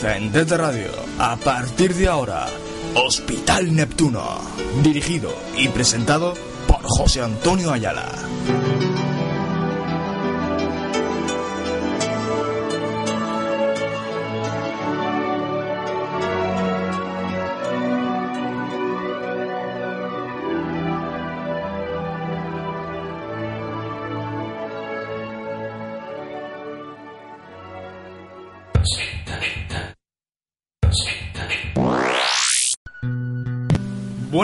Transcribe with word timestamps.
En 0.03 0.33
Tete 0.33 0.57
Radio, 0.57 0.91
a 1.19 1.37
partir 1.37 1.95
de 1.95 2.09
ahora, 2.09 2.47
Hospital 2.95 3.75
Neptuno, 3.75 4.41
dirigido 4.83 5.31
y 5.59 5.69
presentado 5.69 6.33
por 6.67 6.81
José 6.83 7.21
Antonio 7.21 7.71
Ayala. 7.71 8.11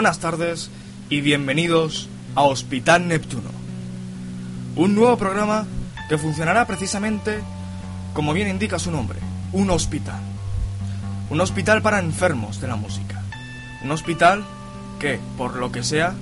Buenas 0.07 0.21
tardes 0.21 0.71
y 1.11 1.21
bienvenidos 1.21 2.09
a 2.37 2.43
Hospital 2.43 3.09
Neptuno. 3.09 3.51
Un 4.77 4.95
nuevo 4.95 5.19
programa 5.19 5.67
que 6.09 6.17
funcionará 6.17 6.65
precisamente 6.65 7.41
como 8.15 8.33
bien 8.33 8.47
indica 8.47 8.79
su 8.79 8.93
nombre, 8.93 9.19
un 9.53 9.69
hospital. 9.69 10.21
Un 11.29 11.41
hospital 11.41 11.83
para 11.83 11.99
enfermos 11.99 12.61
de 12.61 12.69
la 12.69 12.77
música. 12.77 13.21
Un 13.83 13.91
hospital 13.91 14.45
que, 15.01 15.19
por 15.37 15.57
lo 15.57 15.73
que 15.73 15.83
sea, 15.83 16.15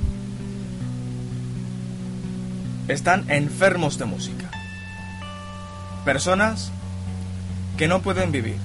están 2.88 3.30
enfermos 3.30 3.98
de 3.98 4.06
música. 4.06 4.50
Personas 6.06 6.72
que 7.76 7.86
no 7.86 8.00
pueden 8.00 8.32
vivir. 8.32 8.56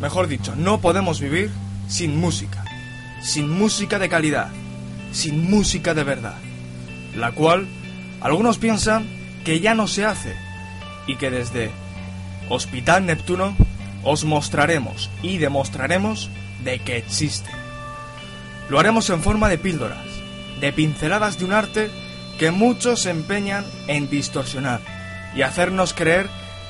Mejor 0.00 0.26
dicho, 0.26 0.56
no 0.56 0.80
podemos 0.80 1.20
vivir 1.20 1.52
sin 1.86 2.18
música 2.18 2.65
sin 3.26 3.50
música 3.50 3.98
de 3.98 4.08
calidad, 4.08 4.50
sin 5.10 5.50
música 5.50 5.94
de 5.94 6.04
verdad, 6.04 6.36
la 7.16 7.32
cual 7.32 7.66
algunos 8.20 8.58
piensan 8.58 9.04
que 9.44 9.58
ya 9.58 9.74
no 9.74 9.88
se 9.88 10.04
hace 10.04 10.36
y 11.08 11.16
que 11.16 11.30
desde 11.30 11.72
Hospital 12.48 13.04
Neptuno 13.04 13.56
os 14.04 14.24
mostraremos 14.24 15.10
y 15.22 15.38
demostraremos 15.38 16.30
de 16.62 16.78
que 16.78 16.98
existe. 16.98 17.50
Lo 18.68 18.78
haremos 18.78 19.10
en 19.10 19.20
forma 19.20 19.48
de 19.48 19.58
píldoras, 19.58 20.06
de 20.60 20.72
pinceladas 20.72 21.36
de 21.38 21.46
un 21.46 21.52
arte 21.52 21.90
que 22.38 22.52
muchos 22.52 23.02
se 23.02 23.10
empeñan 23.10 23.64
en 23.88 24.08
distorsionar 24.08 24.80
y 25.34 25.42
hacernos 25.42 25.94
creer 25.94 26.28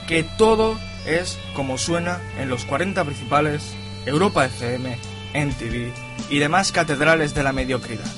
que 0.08 0.22
todo 0.22 0.78
es 1.04 1.38
como 1.54 1.76
suena 1.76 2.18
en 2.38 2.48
los 2.48 2.64
40 2.64 3.04
principales 3.04 3.74
Europa 4.06 4.46
FM, 4.46 4.96
NTV 5.36 5.92
y 6.30 6.38
demás 6.38 6.72
catedrales 6.72 7.34
de 7.34 7.42
la 7.42 7.52
mediocridad. 7.52 8.10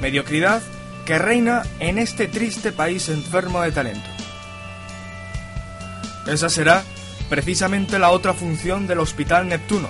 Mediocridad 0.00 0.62
que 1.04 1.18
reina 1.18 1.62
en 1.78 1.98
este 1.98 2.28
triste 2.28 2.72
país 2.72 3.08
enfermo 3.08 3.62
de 3.62 3.72
talento. 3.72 4.08
Esa 6.26 6.48
será 6.48 6.82
precisamente 7.28 7.98
la 7.98 8.10
otra 8.10 8.34
función 8.34 8.86
del 8.86 8.98
Hospital 8.98 9.48
Neptuno. 9.48 9.88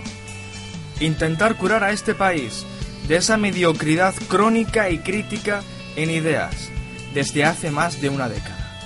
Intentar 1.01 1.57
curar 1.57 1.85
a 1.85 1.93
este 1.93 2.15
país 2.15 2.65
de 3.09 3.17
esa 3.17 3.37
mediocridad 3.37 4.15
crónica 4.29 4.91
y 4.91 4.99
crítica 4.99 5.63
en 5.97 6.11
ideas 6.11 6.71
desde 7.15 7.45
hace 7.45 7.71
más 7.71 8.01
de 8.01 8.11
una 8.11 8.29
década. 8.29 8.79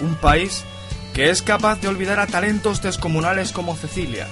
Un 0.00 0.16
país 0.16 0.64
que 1.14 1.30
es 1.30 1.42
capaz 1.42 1.80
de 1.80 1.88
olvidar 1.88 2.20
a 2.20 2.26
talentos 2.26 2.82
descomunales 2.82 3.52
como 3.52 3.76
Cecilia, 3.76 4.26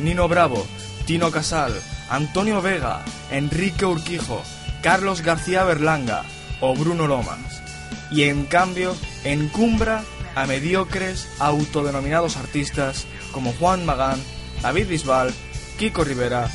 Nino 0.00 0.28
Bravo, 0.28 0.66
Tino 1.08 1.30
Casal, 1.30 1.72
Antonio 2.10 2.60
Vega, 2.60 3.02
Enrique 3.30 3.86
Urquijo, 3.86 4.42
Carlos 4.82 5.22
García 5.22 5.64
Berlanga 5.64 6.22
o 6.60 6.74
Bruno 6.76 7.06
Lomas. 7.06 7.62
Y 8.10 8.24
en 8.24 8.44
cambio, 8.44 8.94
encumbra 9.24 10.04
a 10.34 10.44
mediocres 10.44 11.26
autodenominados 11.38 12.36
artistas 12.36 13.06
como 13.32 13.54
Juan 13.54 13.86
Magán, 13.86 14.22
David 14.60 14.86
Bisbal, 14.88 15.32
Kiko 15.78 16.04
Rivera, 16.04 16.50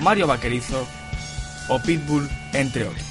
Mario 0.00 0.26
Vaquerizo 0.26 0.88
o 1.68 1.78
Pitbull, 1.78 2.28
entre 2.52 2.88
otros. 2.88 3.06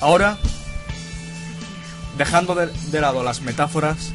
Ahora, 0.00 0.38
dejando 2.16 2.56
de, 2.56 2.66
de 2.66 3.00
lado 3.00 3.22
las 3.22 3.42
metáforas, 3.42 4.10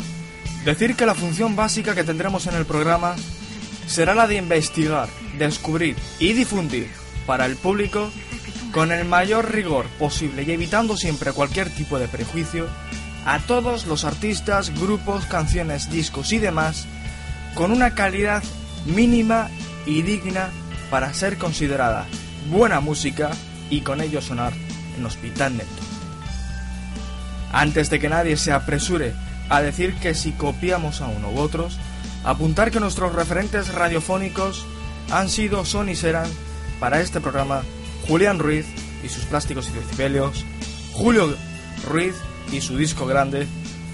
decir 0.66 0.97
que 0.97 1.06
la 1.06 1.16
función 1.16 1.56
básica 1.56 1.96
que 1.96 2.03
tendremos 2.03 2.47
en 2.47 2.56
el 2.56 2.66
programa 2.66 3.16
será 3.88 4.14
la 4.16 4.28
de 4.28 4.36
investigar, 4.36 5.10
descubrir 5.38 5.96
y 6.20 6.34
difundir 6.34 6.90
para 7.26 7.46
el 7.46 7.56
público 7.56 8.12
con 8.72 8.92
el 8.92 9.06
mayor 9.06 9.52
rigor 9.52 9.86
posible 10.00 10.44
y 10.44 10.52
evitando 10.52 10.98
siempre 10.98 11.32
cualquier 11.32 11.70
tipo 11.70 12.00
de 12.00 12.08
prejuicio 12.08 12.68
a 13.26 13.40
todos 13.40 13.86
los 13.86 14.04
artistas, 14.04 14.78
grupos, 14.80 15.26
canciones, 15.26 15.90
discos 15.90 16.34
y 16.34 16.40
demás 16.40 16.88
con 17.54 17.72
una 17.72 17.94
calidad 17.94 18.44
mínima 18.86 19.50
y 19.86 20.02
digna 20.02 20.50
para 20.90 21.14
ser 21.14 21.38
considerada 21.38 22.06
buena 22.50 22.80
música 22.80 23.32
y 23.70 23.82
con 23.82 24.02
ello 24.02 24.22
sonar 24.22 24.54
en 24.98 25.06
Hospital 25.06 25.58
Neto. 25.58 25.70
Antes 27.52 27.90
de 27.90 28.00
que 28.00 28.10
nadie 28.10 28.38
se 28.38 28.52
apresure 28.52 29.14
a 29.50 29.62
decir 29.62 29.94
que 29.96 30.16
si 30.16 30.32
copiamos 30.32 31.02
a 31.02 31.08
uno 31.08 31.30
u 31.30 31.40
otros, 31.40 31.78
apuntar 32.24 32.72
que 32.72 32.80
nuestros 32.80 33.14
referentes 33.14 33.74
radiofónicos 33.74 34.66
han 35.12 35.30
sido, 35.30 35.66
son 35.66 35.90
y 35.90 35.96
serán 35.96 36.30
para 36.80 37.02
este 37.02 37.22
programa 37.22 37.64
Julián 38.08 38.40
Ruiz 38.40 38.66
y 39.04 39.10
sus 39.10 39.26
plásticos 39.26 39.70
y 39.70 39.74
decibelios, 39.74 40.46
Julio 40.94 41.36
Ruiz 41.90 42.16
y 42.52 42.62
su 42.62 42.78
disco 42.78 43.06
grande, 43.06 43.48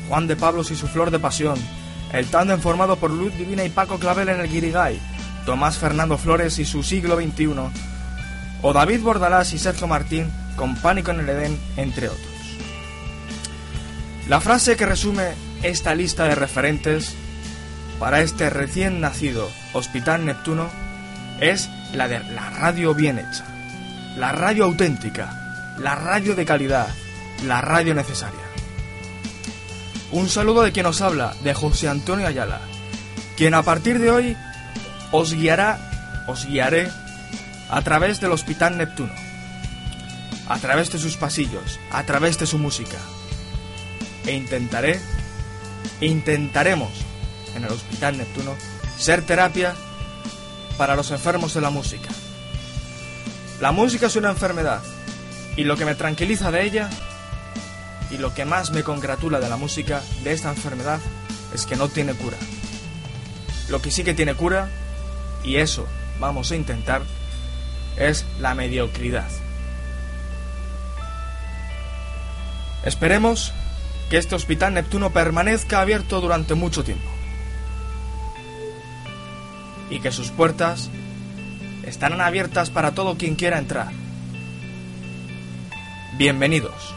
Juan 0.08 0.28
de 0.28 0.36
Pablos 0.36 0.72
y 0.72 0.76
su 0.76 0.88
flor 0.88 1.12
de 1.12 1.20
pasión, 1.20 1.58
el 2.14 2.28
tándem 2.28 2.60
formado 2.60 2.96
por 2.96 3.12
Luz 3.12 3.36
Divina 3.38 3.64
y 3.64 3.70
Paco 3.70 4.00
Clavel 4.00 4.30
en 4.30 4.40
el 4.40 4.50
Guirigay, 4.50 5.00
Tomás 5.46 5.78
Fernando 5.78 6.18
Flores 6.18 6.60
y 6.60 6.66
su 6.66 6.84
siglo 6.84 7.16
XXI, 7.16 7.54
o 8.62 8.74
David 8.74 9.02
Bordalás 9.02 9.54
y 9.54 9.60
Sergio 9.60 9.88
Martín 9.88 10.32
con 10.56 10.76
Pánico 10.76 11.12
en 11.12 11.22
el 11.22 11.30
Edén, 11.30 11.60
entre 11.78 12.10
otros. 12.10 12.28
La 14.28 14.42
frase 14.42 14.76
que 14.76 14.86
resume 14.86 15.34
esta 15.64 15.96
lista 15.96 16.26
de 16.26 16.36
referentes 16.36 17.16
para 18.00 18.22
este 18.22 18.50
recién 18.50 19.02
nacido 19.02 19.52
Hospital 19.74 20.26
Neptuno 20.26 20.70
es 21.42 21.70
la 21.94 22.08
de 22.08 22.20
la 22.24 22.50
radio 22.50 22.94
bien 22.96 23.20
hecha, 23.20 23.44
la 24.18 24.32
radio 24.32 24.66
auténtica, 24.66 25.76
la 25.78 25.96
radio 25.96 26.34
de 26.34 26.46
calidad, 26.46 26.88
la 27.46 27.62
radio 27.62 27.94
necesaria. 27.94 28.40
Un 30.12 30.30
saludo 30.30 30.64
de 30.64 30.72
quien 30.72 30.86
os 30.86 31.02
habla, 31.02 31.36
de 31.44 31.54
José 31.54 31.90
Antonio 31.90 32.26
Ayala, 32.26 32.62
quien 33.38 33.54
a 33.54 33.64
partir 33.64 34.00
de 34.00 34.10
hoy 34.10 34.38
os 35.12 35.34
guiará, 35.34 35.78
os 36.28 36.46
guiaré 36.46 36.90
a 37.70 37.82
través 37.82 38.22
del 38.22 38.32
Hospital 38.32 38.78
Neptuno, 38.78 39.14
a 40.48 40.58
través 40.58 40.90
de 40.92 41.00
sus 41.00 41.18
pasillos, 41.18 41.80
a 41.92 42.04
través 42.04 42.40
de 42.40 42.48
su 42.48 42.58
música. 42.58 42.98
E 44.26 44.34
intentaré, 44.34 45.00
intentaremos 46.02 47.09
en 47.60 47.66
el 47.66 47.72
Hospital 47.72 48.18
Neptuno, 48.18 48.56
ser 48.98 49.26
terapia 49.26 49.76
para 50.78 50.96
los 50.96 51.12
enfermos 51.12 51.54
de 51.54 51.62
la 51.62 51.70
música. 51.70 52.10
La 53.60 53.72
música 53.72 54.08
es 54.08 54.16
una 54.16 54.30
enfermedad 54.30 54.82
y 55.56 55.66
lo 55.66 55.76
que 55.76 55.86
me 55.86 55.96
tranquiliza 55.96 56.52
de 56.52 56.64
ella 56.64 56.90
y 58.10 58.18
lo 58.18 58.34
que 58.34 58.46
más 58.46 58.72
me 58.72 58.84
congratula 58.84 59.40
de 59.40 59.50
la 59.50 59.58
música 59.58 60.02
de 60.24 60.32
esta 60.32 60.50
enfermedad 60.50 61.00
es 61.54 61.66
que 61.66 61.76
no 61.76 61.90
tiene 61.90 62.14
cura. 62.14 62.38
Lo 63.68 63.82
que 63.82 63.92
sí 63.92 64.04
que 64.04 64.14
tiene 64.14 64.34
cura, 64.34 64.70
y 65.44 65.58
eso 65.58 65.86
vamos 66.20 66.52
a 66.52 66.56
intentar, 66.56 67.04
es 67.98 68.26
la 68.40 68.56
mediocridad. 68.56 69.28
Esperemos 72.84 73.54
que 74.10 74.18
este 74.18 74.36
Hospital 74.36 74.74
Neptuno 74.74 75.12
permanezca 75.12 75.82
abierto 75.82 76.22
durante 76.22 76.56
mucho 76.56 76.84
tiempo 76.84 77.19
y 79.90 80.00
que 80.00 80.12
sus 80.12 80.30
puertas 80.32 80.90
estarán 81.84 82.22
abiertas 82.22 82.70
para 82.70 82.92
todo 82.92 83.18
quien 83.18 83.36
quiera 83.36 83.58
entrar. 83.58 83.92
Bienvenidos. 86.18 86.94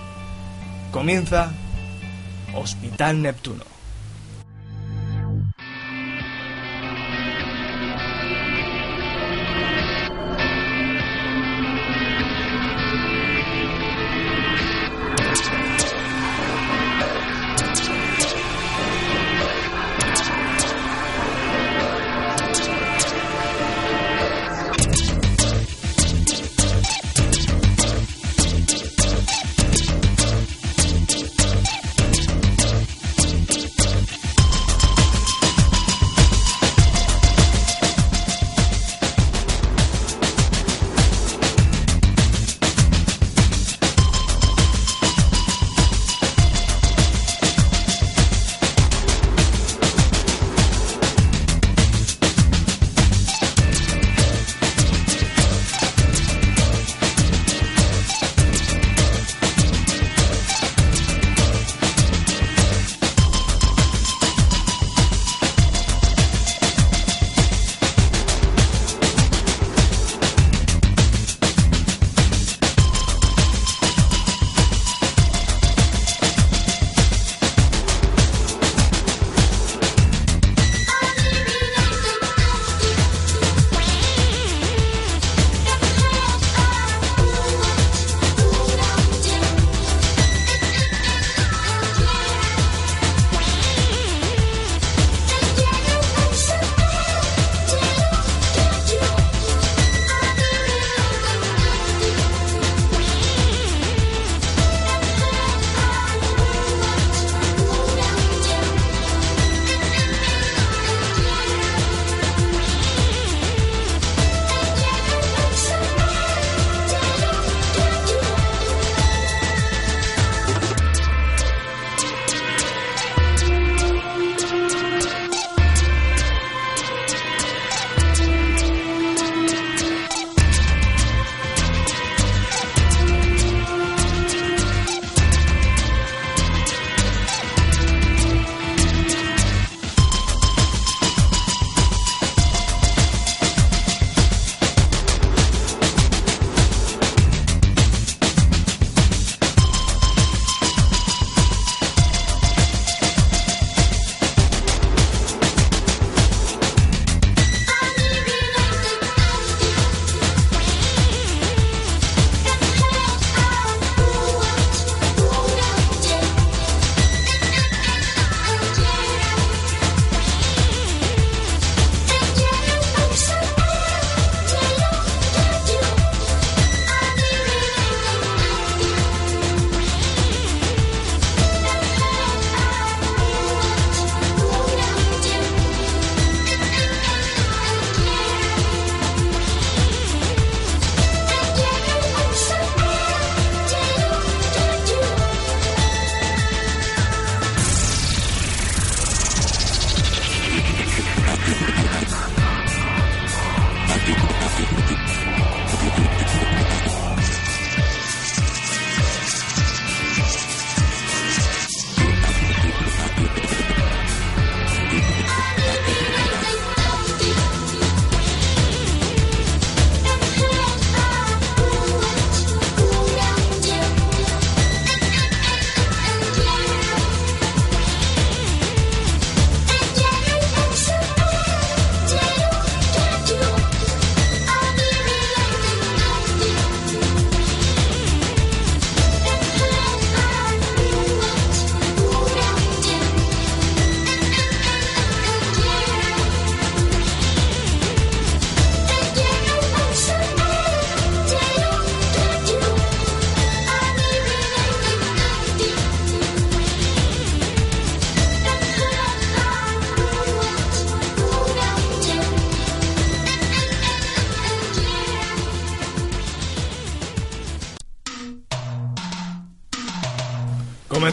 Comienza 0.91 1.53
Hospital 2.55 3.23
Neptuno. 3.23 3.72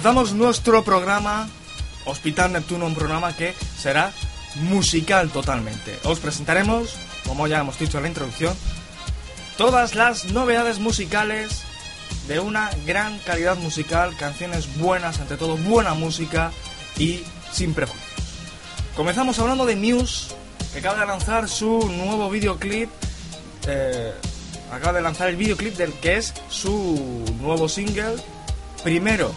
Comenzamos 0.10 0.34
nuestro 0.34 0.84
programa 0.84 1.48
Hospital 2.06 2.52
Neptuno, 2.52 2.88
un 2.88 2.96
programa 2.96 3.38
que 3.38 3.54
será 3.78 4.12
musical 4.56 5.30
totalmente. 5.30 6.00
Os 6.04 6.18
presentaremos, 6.18 6.96
como 7.28 7.46
ya 7.46 7.60
hemos 7.60 7.78
dicho 7.78 7.98
en 7.98 8.04
la 8.04 8.10
introducción, 8.10 8.58
todas 9.56 9.94
las 9.94 10.26
novedades 10.32 10.80
musicales 10.80 11.62
de 12.28 12.40
una 12.40 12.72
gran 12.88 13.20
calidad 13.20 13.56
musical, 13.58 14.18
canciones 14.18 14.80
buenas, 14.80 15.20
ante 15.20 15.38
todo 15.38 15.58
buena 15.58 15.94
música 15.94 16.52
y 16.98 17.22
sin 17.52 17.76
prejuicios. 17.76 18.10
Comenzamos 18.96 19.38
hablando 19.38 19.68
de 19.68 19.76
Muse, 19.76 20.34
que 20.74 20.80
acaba 20.80 21.02
de 21.02 21.06
lanzar 21.06 21.48
su 21.48 21.88
nuevo 21.88 22.32
videoclip. 22.32 22.90
Eh, 23.68 24.12
acaba 24.72 24.94
de 24.94 25.02
lanzar 25.02 25.30
el 25.30 25.36
videoclip 25.36 25.78
del 25.78 25.94
que 25.94 26.18
es 26.18 26.34
su 26.50 27.24
nuevo 27.40 27.70
single. 27.70 28.16
Primero, 28.84 29.36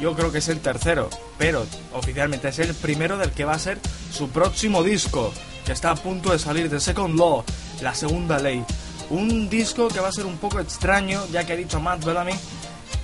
yo 0.00 0.14
creo 0.14 0.32
que 0.32 0.38
es 0.38 0.48
el 0.48 0.60
tercero, 0.60 1.08
pero 1.38 1.66
oficialmente 1.92 2.48
es 2.48 2.58
el 2.58 2.74
primero 2.74 3.18
del 3.18 3.32
que 3.32 3.44
va 3.44 3.54
a 3.54 3.58
ser 3.58 3.78
su 4.12 4.28
próximo 4.30 4.82
disco, 4.82 5.32
que 5.64 5.72
está 5.72 5.90
a 5.90 5.96
punto 5.96 6.32
de 6.32 6.38
salir 6.38 6.70
de 6.70 6.80
Second 6.80 7.18
Law, 7.18 7.44
la 7.82 7.94
segunda 7.94 8.38
ley. 8.38 8.64
Un 9.10 9.48
disco 9.48 9.88
que 9.88 10.00
va 10.00 10.08
a 10.08 10.12
ser 10.12 10.26
un 10.26 10.38
poco 10.38 10.60
extraño, 10.60 11.22
ya 11.30 11.44
que 11.44 11.52
ha 11.52 11.56
dicho 11.56 11.80
Matt 11.80 12.04
Bellamy 12.04 12.34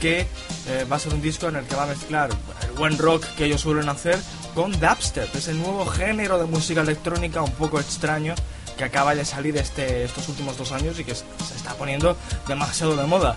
que 0.01 0.27
eh, 0.69 0.87
va 0.91 0.97
a 0.97 0.99
ser 0.99 1.15
un 1.15 1.23
disco 1.23 1.49
en 1.49 1.57
el 1.57 1.65
que 1.65 1.75
va 1.75 1.85
a 1.85 1.87
mezclar 1.87 2.31
el 2.63 2.73
buen 2.73 2.99
rock 2.99 3.25
que 3.37 3.47
ellos 3.47 3.63
suelen 3.63 3.89
hacer 3.89 4.19
con 4.55 4.73
dubstep, 4.73 5.35
ese 5.35 5.55
nuevo 5.55 5.87
género 5.87 6.39
de 6.39 6.47
música 6.47 6.81
electrónica 6.81 7.43
un 7.43 7.53
poco 7.53 7.81
extraño 7.81 8.35
que 8.77 8.85
acaba 8.85 9.15
de 9.15 9.25
salir 9.25 9.57
este, 9.57 10.05
estos 10.05 10.29
últimos 10.29 10.57
dos 10.59 10.73
años 10.73 10.99
y 10.99 11.05
que 11.05 11.15
se 11.15 11.25
está 11.57 11.75
poniendo 11.75 12.17
demasiado 12.47 12.95
de 12.97 13.05
moda. 13.05 13.37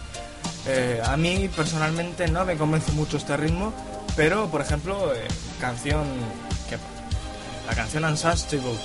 Eh, 0.67 1.01
a 1.03 1.17
mí 1.17 1.49
personalmente 1.55 2.27
no 2.27 2.45
me 2.45 2.57
convence 2.57 2.91
mucho 2.91 3.17
este 3.17 3.37
ritmo, 3.37 3.73
pero 4.15 4.49
por 4.49 4.61
ejemplo, 4.61 5.13
eh, 5.13 5.27
canción 5.59 6.05
la 7.67 7.75
canción 7.75 8.03
Unsustainable 8.03 8.77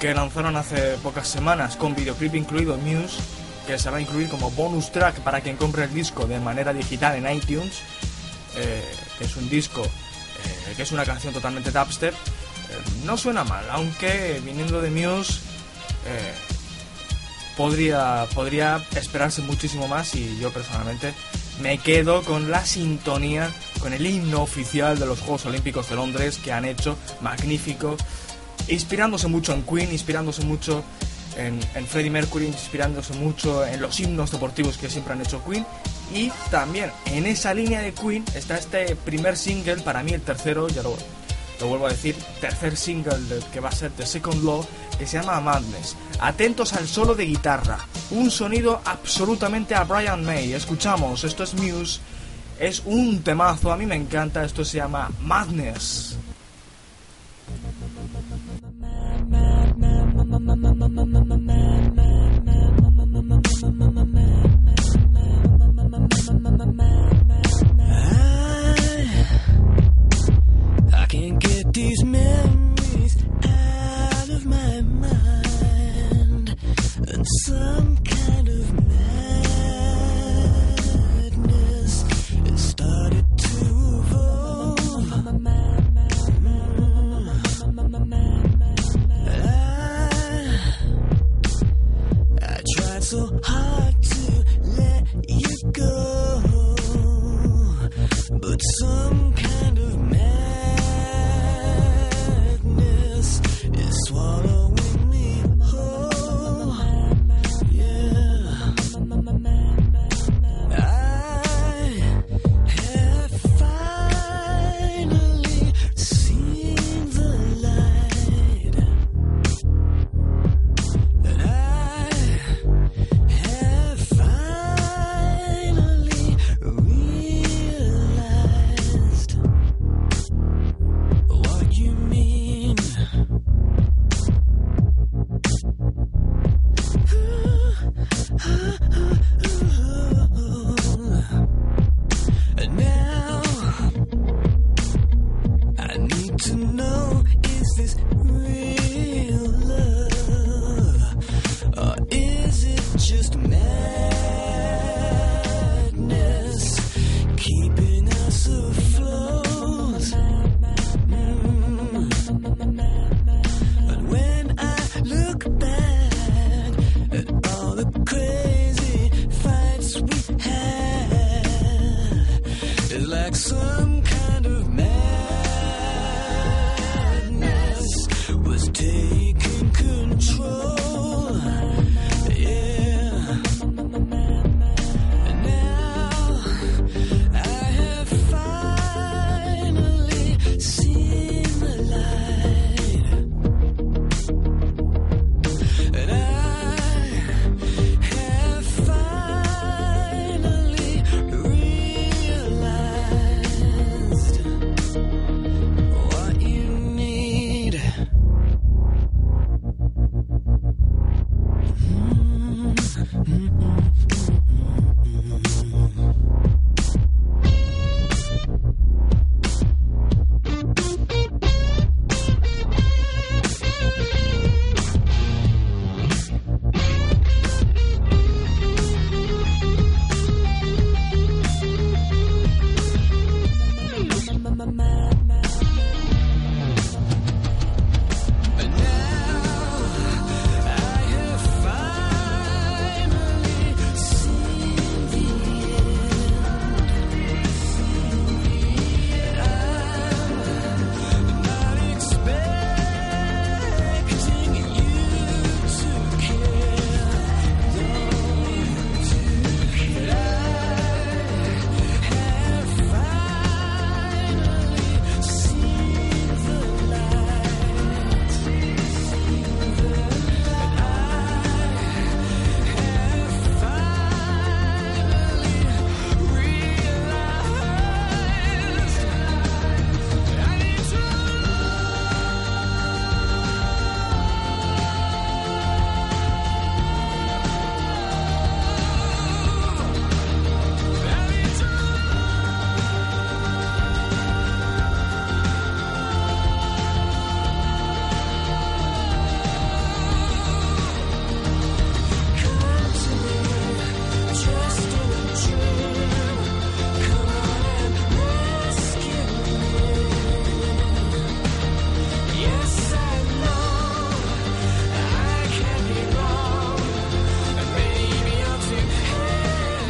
que 0.00 0.14
lanzaron 0.14 0.56
hace 0.56 0.96
pocas 1.02 1.28
semanas 1.28 1.76
con 1.76 1.94
videoclip 1.94 2.34
incluido 2.34 2.76
Muse, 2.78 3.18
que 3.66 3.78
se 3.78 3.90
va 3.90 3.98
a 3.98 4.00
incluir 4.00 4.28
como 4.28 4.50
bonus 4.50 4.90
track 4.90 5.20
para 5.20 5.40
quien 5.42 5.56
compre 5.56 5.84
el 5.84 5.94
disco 5.94 6.26
de 6.26 6.40
manera 6.40 6.72
digital 6.72 7.14
en 7.16 7.30
iTunes, 7.30 7.80
eh, 8.56 8.82
que 9.18 9.24
es 9.24 9.36
un 9.36 9.48
disco 9.48 9.82
que 10.76 10.82
es 10.82 10.90
una 10.90 11.04
canción 11.04 11.34
totalmente 11.34 11.70
dubstep, 11.70 12.14
no 13.04 13.16
suena 13.16 13.44
mal, 13.44 13.64
aunque 13.70 14.40
viniendo 14.42 14.80
de 14.80 14.90
Muse 14.90 15.40
podría, 17.56 18.26
podría 18.34 18.84
esperarse 18.96 19.42
muchísimo 19.42 19.88
más 19.88 20.14
y 20.14 20.38
yo 20.38 20.50
personalmente 20.50 21.14
me 21.60 21.78
quedo 21.78 22.22
con 22.22 22.50
la 22.50 22.64
sintonía, 22.64 23.50
con 23.80 23.92
el 23.92 24.04
himno 24.06 24.42
oficial 24.42 24.98
de 24.98 25.06
los 25.06 25.20
Juegos 25.20 25.46
Olímpicos 25.46 25.88
de 25.88 25.96
Londres 25.96 26.38
que 26.42 26.52
han 26.52 26.64
hecho, 26.64 26.96
magnífico, 27.20 27.96
inspirándose 28.68 29.28
mucho 29.28 29.52
en 29.52 29.62
Queen, 29.62 29.92
inspirándose 29.92 30.42
mucho 30.44 30.82
en, 31.36 31.60
en 31.74 31.86
Freddie 31.86 32.10
Mercury, 32.10 32.46
inspirándose 32.46 33.14
mucho 33.14 33.66
en 33.66 33.80
los 33.80 33.98
himnos 34.00 34.30
deportivos 34.30 34.76
que 34.76 34.90
siempre 34.90 35.12
han 35.12 35.20
hecho 35.20 35.42
Queen. 35.44 35.66
Y 36.14 36.30
también 36.50 36.90
en 37.06 37.26
esa 37.26 37.54
línea 37.54 37.80
de 37.80 37.92
Queen 37.92 38.24
está 38.34 38.58
este 38.58 38.96
primer 38.96 39.36
single, 39.36 39.76
para 39.76 40.02
mí 40.02 40.12
el 40.12 40.20
tercero, 40.20 40.68
ya 40.68 40.82
lo, 40.82 40.96
lo 41.60 41.68
vuelvo 41.68 41.86
a 41.86 41.90
decir, 41.90 42.16
tercer 42.40 42.76
single 42.76 43.16
que 43.52 43.60
va 43.60 43.70
a 43.70 43.72
ser 43.72 43.90
The 43.92 44.04
Second 44.06 44.44
Law, 44.44 44.66
que 45.02 45.08
se 45.08 45.18
llama 45.18 45.40
Madness. 45.40 45.96
Atentos 46.20 46.74
al 46.74 46.86
solo 46.86 47.16
de 47.16 47.26
guitarra, 47.26 47.76
un 48.12 48.30
sonido 48.30 48.80
absolutamente 48.84 49.74
a 49.74 49.82
Brian 49.82 50.24
May. 50.24 50.52
Escuchamos, 50.52 51.24
esto 51.24 51.42
es 51.42 51.54
Muse, 51.54 52.00
es 52.60 52.84
un 52.86 53.20
temazo, 53.20 53.72
a 53.72 53.76
mí 53.76 53.84
me 53.84 53.96
encanta, 53.96 54.44
esto 54.44 54.64
se 54.64 54.76
llama 54.76 55.10
Madness. 55.20 56.16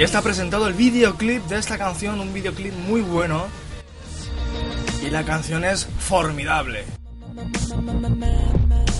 Ya 0.02 0.06
está 0.06 0.20
presentado 0.20 0.66
el 0.66 0.74
videoclip 0.74 1.44
de 1.44 1.58
esta 1.58 1.78
canción, 1.78 2.18
un 2.18 2.34
videoclip 2.34 2.74
muy 2.74 3.02
bueno. 3.02 3.46
Y 5.00 5.10
la 5.10 5.22
canción 5.22 5.64
es 5.64 5.86
formidable. 6.00 6.86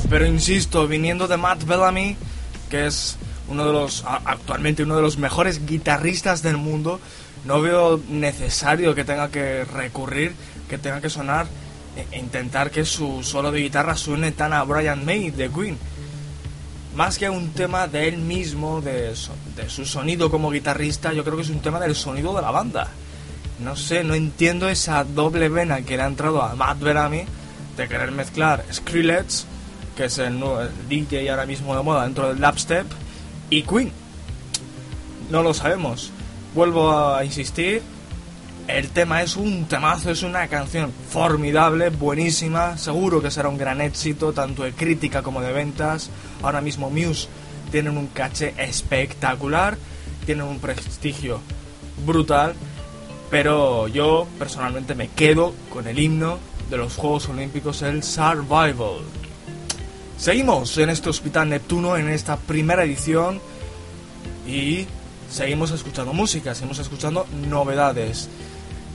Pero 0.08 0.26
insisto, 0.26 0.86
viniendo 0.86 1.26
de 1.26 1.36
Matt 1.36 1.64
Bellamy, 1.64 2.16
que 2.70 2.86
es 2.86 3.16
uno 3.48 3.66
de 3.66 3.72
los 3.72 4.04
actualmente 4.06 4.84
uno 4.84 4.94
de 4.94 5.02
los 5.02 5.18
mejores 5.18 5.66
guitarristas 5.66 6.40
del 6.40 6.56
mundo, 6.56 7.00
no 7.46 7.60
veo 7.60 8.00
necesario 8.08 8.94
que 8.94 9.02
tenga 9.02 9.28
que 9.28 9.64
recurrir, 9.64 10.36
que 10.68 10.78
tenga 10.78 11.00
que 11.00 11.10
sonar 11.10 11.48
e 12.12 12.16
intentar 12.16 12.70
que 12.70 12.84
su 12.84 13.24
solo 13.24 13.50
de 13.50 13.58
guitarra 13.58 13.96
suene 13.96 14.30
tan 14.30 14.52
a 14.52 14.62
Brian 14.62 15.04
May 15.04 15.32
de 15.32 15.50
Queen. 15.50 15.76
Más 16.94 17.18
que 17.18 17.30
un 17.30 17.52
tema 17.52 17.86
de 17.86 18.08
él 18.08 18.18
mismo, 18.18 18.82
de, 18.82 19.14
su 19.68 19.86
sonido 19.86 20.30
como 20.30 20.50
guitarrista, 20.50 21.12
yo 21.12 21.24
creo 21.24 21.36
que 21.36 21.42
es 21.42 21.48
un 21.48 21.60
tema 21.60 21.80
del 21.80 21.94
sonido 21.94 22.34
de 22.36 22.42
la 22.42 22.50
banda. 22.50 22.88
No 23.60 23.76
sé, 23.76 24.04
no 24.04 24.14
entiendo 24.14 24.68
esa 24.68 25.04
doble 25.04 25.48
vena 25.48 25.82
que 25.82 25.96
le 25.96 26.02
ha 26.02 26.06
entrado 26.06 26.42
a 26.42 26.54
Matt 26.54 26.80
Bellamy 26.80 27.24
de 27.76 27.88
querer 27.88 28.12
mezclar 28.12 28.64
Skrillex, 28.70 29.46
que 29.96 30.04
es 30.04 30.18
el, 30.18 30.42
el 30.42 30.88
DJ 30.88 31.30
ahora 31.30 31.46
mismo 31.46 31.74
de 31.74 31.82
moda 31.82 32.04
dentro 32.04 32.28
del 32.28 32.40
dubstep, 32.40 32.86
y 33.48 33.62
Queen. 33.62 33.90
No 35.30 35.42
lo 35.42 35.54
sabemos. 35.54 36.10
Vuelvo 36.54 36.92
a 36.92 37.24
insistir, 37.24 37.82
el 38.68 38.90
tema 38.90 39.22
es 39.22 39.36
un 39.36 39.66
temazo, 39.66 40.10
es 40.10 40.22
una 40.22 40.46
canción 40.48 40.92
formidable, 41.10 41.90
buenísima, 41.90 42.78
seguro 42.78 43.20
que 43.20 43.30
será 43.30 43.48
un 43.48 43.58
gran 43.58 43.80
éxito, 43.80 44.32
tanto 44.32 44.62
de 44.62 44.72
crítica 44.72 45.22
como 45.22 45.40
de 45.40 45.52
ventas. 45.52 46.10
Ahora 46.42 46.60
mismo 46.60 46.90
Muse 46.90 47.28
tienen 47.70 47.96
un 47.96 48.06
caché 48.08 48.54
espectacular, 48.58 49.76
tienen 50.24 50.46
un 50.46 50.58
prestigio 50.58 51.40
brutal, 52.06 52.54
pero 53.30 53.88
yo 53.88 54.26
personalmente 54.38 54.94
me 54.94 55.08
quedo 55.08 55.54
con 55.70 55.86
el 55.86 55.98
himno 55.98 56.38
de 56.70 56.76
los 56.76 56.96
Juegos 56.96 57.28
Olímpicos, 57.28 57.82
el 57.82 58.02
Survival. 58.02 59.00
Seguimos 60.16 60.78
en 60.78 60.90
este 60.90 61.10
Hospital 61.10 61.48
Neptuno, 61.48 61.96
en 61.96 62.08
esta 62.08 62.36
primera 62.36 62.84
edición, 62.84 63.40
y 64.46 64.86
seguimos 65.30 65.70
escuchando 65.70 66.12
música, 66.12 66.54
seguimos 66.54 66.78
escuchando 66.78 67.26
novedades. 67.48 68.28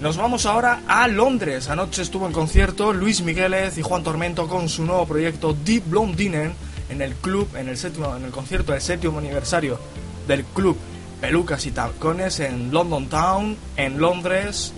Nos 0.02 0.16
vamos 0.16 0.46
ahora 0.46 0.84
a 0.88 1.08
Londres. 1.08 1.70
Anoche 1.70 2.04
estuvo 2.04 2.28
en 2.28 2.32
concierto 2.32 2.94
Luis 2.94 3.24
Migueles 3.24 3.80
y 3.80 3.82
Juan 3.82 4.04
Tormento 4.04 4.48
con 4.48 4.70
su 4.70 4.86
nuevo 4.86 5.08
proyecto 5.08 5.58
Deep 5.66 5.90
Blondinen 5.90 6.54
en 6.90 7.02
el 7.02 7.16
club, 7.16 7.48
en 7.56 7.68
el 7.68 7.78
séptimo, 7.78 8.16
en 8.16 8.24
el 8.24 8.30
concierto 8.30 8.74
del 8.74 8.82
séptimo 8.82 9.18
aniversario 9.18 9.80
del 10.28 10.44
club 10.44 10.78
Pelucas 11.20 11.66
y 11.66 11.72
Tacones 11.72 12.40
en 12.40 12.72
London 12.72 13.08
Town, 13.08 13.58
en 13.76 14.00
Londres, 14.00 14.72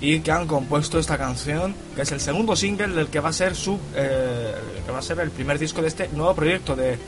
y 0.00 0.18
que 0.20 0.32
han 0.32 0.48
compuesto 0.48 0.98
esta 0.98 1.16
canción, 1.16 1.72
que 1.94 2.02
es 2.02 2.10
el 2.10 2.20
segundo 2.20 2.56
single 2.56 2.88
del 2.88 3.06
que 3.06 3.20
va 3.20 3.28
a 3.28 3.32
ser 3.32 3.54
su, 3.54 3.78
eh, 3.94 4.54
que 4.84 4.90
va 4.90 4.98
a 4.98 5.02
ser 5.02 5.20
el 5.20 5.30
primer 5.30 5.60
disco 5.60 5.82
de 5.82 5.88
este 5.88 6.08
nuevo 6.08 6.34
proyecto 6.34 6.74
de, 6.74 6.98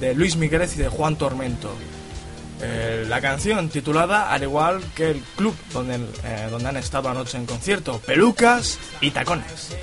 de 0.00 0.14
Luis 0.16 0.34
Migueles 0.34 0.74
y 0.74 0.80
de 0.80 0.88
Juan 0.88 1.14
Tormento. 1.14 1.70
Eh, 2.64 3.06
la 3.08 3.20
canción 3.20 3.68
titulada 3.68 4.30
al 4.30 4.44
igual 4.44 4.80
que 4.94 5.10
el 5.10 5.20
club 5.36 5.54
donde, 5.72 5.96
eh, 5.96 6.48
donde 6.50 6.68
han 6.68 6.76
estado 6.76 7.08
anoche 7.08 7.36
en 7.36 7.46
concierto, 7.46 7.98
Pelucas 8.06 8.78
y 9.00 9.10
Tacones. 9.10 9.76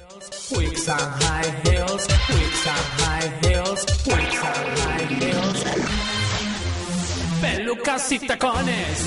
Pelucas 7.41 8.11
y 8.11 8.19
tacones. 8.19 8.99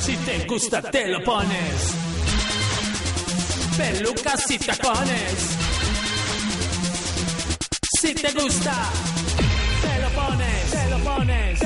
Si 0.00 0.16
te 0.16 0.46
gusta 0.46 0.82
te 0.82 1.08
lo 1.08 1.22
pones. 1.22 1.94
Pelucas 3.76 4.50
y 4.50 4.58
tacones. 4.58 5.56
Si 8.00 8.14
te 8.14 8.32
gusta 8.32 8.74
te 9.82 10.02
lo 10.02 10.08
pones, 10.10 10.70
te 10.70 10.90
lo 10.90 10.98
pones, 10.98 11.60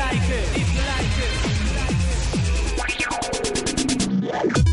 like 0.00 0.30
it, 0.30 0.56
if 0.56 0.74
you 0.74 0.82
like 4.42 4.66
it. 4.66 4.69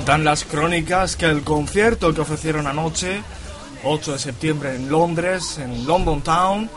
Cuentan 0.00 0.24
las 0.24 0.44
crónicas 0.44 1.14
que 1.14 1.26
el 1.26 1.42
concierto 1.42 2.14
que 2.14 2.22
ofrecieron 2.22 2.66
anoche, 2.66 3.20
8 3.84 4.12
de 4.12 4.18
septiembre 4.18 4.74
en 4.74 4.88
Londres, 4.88 5.58
en 5.58 5.86
London 5.86 6.22
Town, 6.22 6.70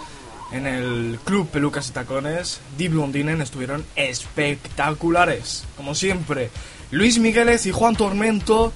en 0.51 0.67
el 0.67 1.17
Club 1.23 1.47
Pelucas 1.47 1.87
y 1.87 1.93
Tacones, 1.93 2.59
Deep 2.77 2.91
Blondinen 2.91 3.39
estuvieron 3.39 3.85
espectaculares. 3.95 5.63
Como 5.77 5.95
siempre, 5.95 6.49
Luis 6.91 7.17
Migueles 7.17 7.65
y 7.65 7.71
Juan 7.71 7.95
Tormento, 7.95 8.73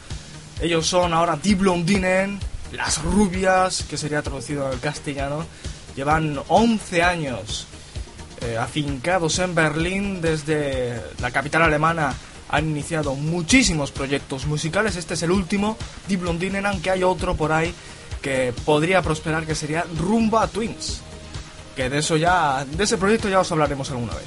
ellos 0.61 0.87
son 0.87 1.13
ahora 1.13 1.37
Deep 1.43 1.57
Blondinen, 1.57 2.39
las 2.71 3.03
rubias, 3.03 3.83
que 3.83 3.97
sería 3.97 4.21
traducido 4.21 4.65
al 4.65 4.79
castellano, 4.79 5.43
llevan 5.93 6.39
11 6.47 7.03
años 7.03 7.67
eh, 8.39 8.57
afincados 8.57 9.39
en 9.39 9.53
Berlín 9.53 10.21
desde 10.21 11.01
la 11.19 11.31
capital 11.31 11.63
alemana 11.63 12.15
han 12.49 12.69
iniciado 12.69 13.15
muchísimos 13.15 13.91
proyectos 13.91 14.45
musicales. 14.45 14.95
Este 14.95 15.15
es 15.15 15.23
el 15.23 15.31
último, 15.31 15.77
Deep 16.07 16.21
Blondinen, 16.21 16.65
aunque 16.65 16.91
hay 16.91 17.03
otro 17.03 17.35
por 17.35 17.51
ahí 17.51 17.73
que 18.21 18.53
podría 18.65 19.01
prosperar, 19.01 19.45
que 19.45 19.55
sería 19.55 19.85
Rumba 19.97 20.47
Twins. 20.47 21.01
Que 21.75 21.89
de 21.89 21.99
eso 21.99 22.17
ya, 22.17 22.65
de 22.65 22.83
ese 22.83 22.97
proyecto 22.97 23.29
ya 23.29 23.39
os 23.39 23.51
hablaremos 23.51 23.89
alguna 23.91 24.13
vez. 24.15 24.25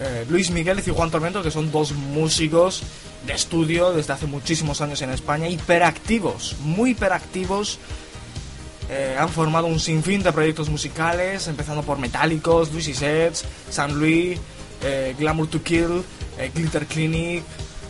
Eh, 0.00 0.26
Luis 0.28 0.50
Miguel 0.50 0.80
y 0.84 0.90
Juan 0.90 1.10
Tormento, 1.10 1.42
que 1.42 1.50
son 1.50 1.72
dos 1.72 1.92
músicos 1.92 2.82
de 3.26 3.32
estudio 3.32 3.92
desde 3.92 4.12
hace 4.12 4.26
muchísimos 4.26 4.80
años 4.80 5.02
en 5.02 5.10
España, 5.10 5.48
hiperactivos, 5.48 6.56
muy 6.60 6.90
hiperactivos. 6.90 7.78
Eh, 8.90 9.16
han 9.18 9.28
formado 9.28 9.66
un 9.66 9.80
sinfín 9.80 10.22
de 10.22 10.32
proyectos 10.32 10.68
musicales, 10.68 11.48
empezando 11.48 11.82
por 11.82 11.98
Metálicos, 11.98 12.72
Luis 12.72 12.96
Sets, 12.96 13.44
San 13.68 13.98
Luis, 13.98 14.38
eh, 14.82 15.14
Glamour 15.18 15.48
to 15.48 15.62
Kill, 15.62 16.04
Glitter 16.54 16.86
Clinic 16.86 17.42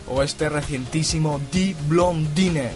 o 0.07 0.23
este 0.23 0.49
recientísimo 0.49 1.39
The 1.51 1.75
Blondine. 1.87 2.71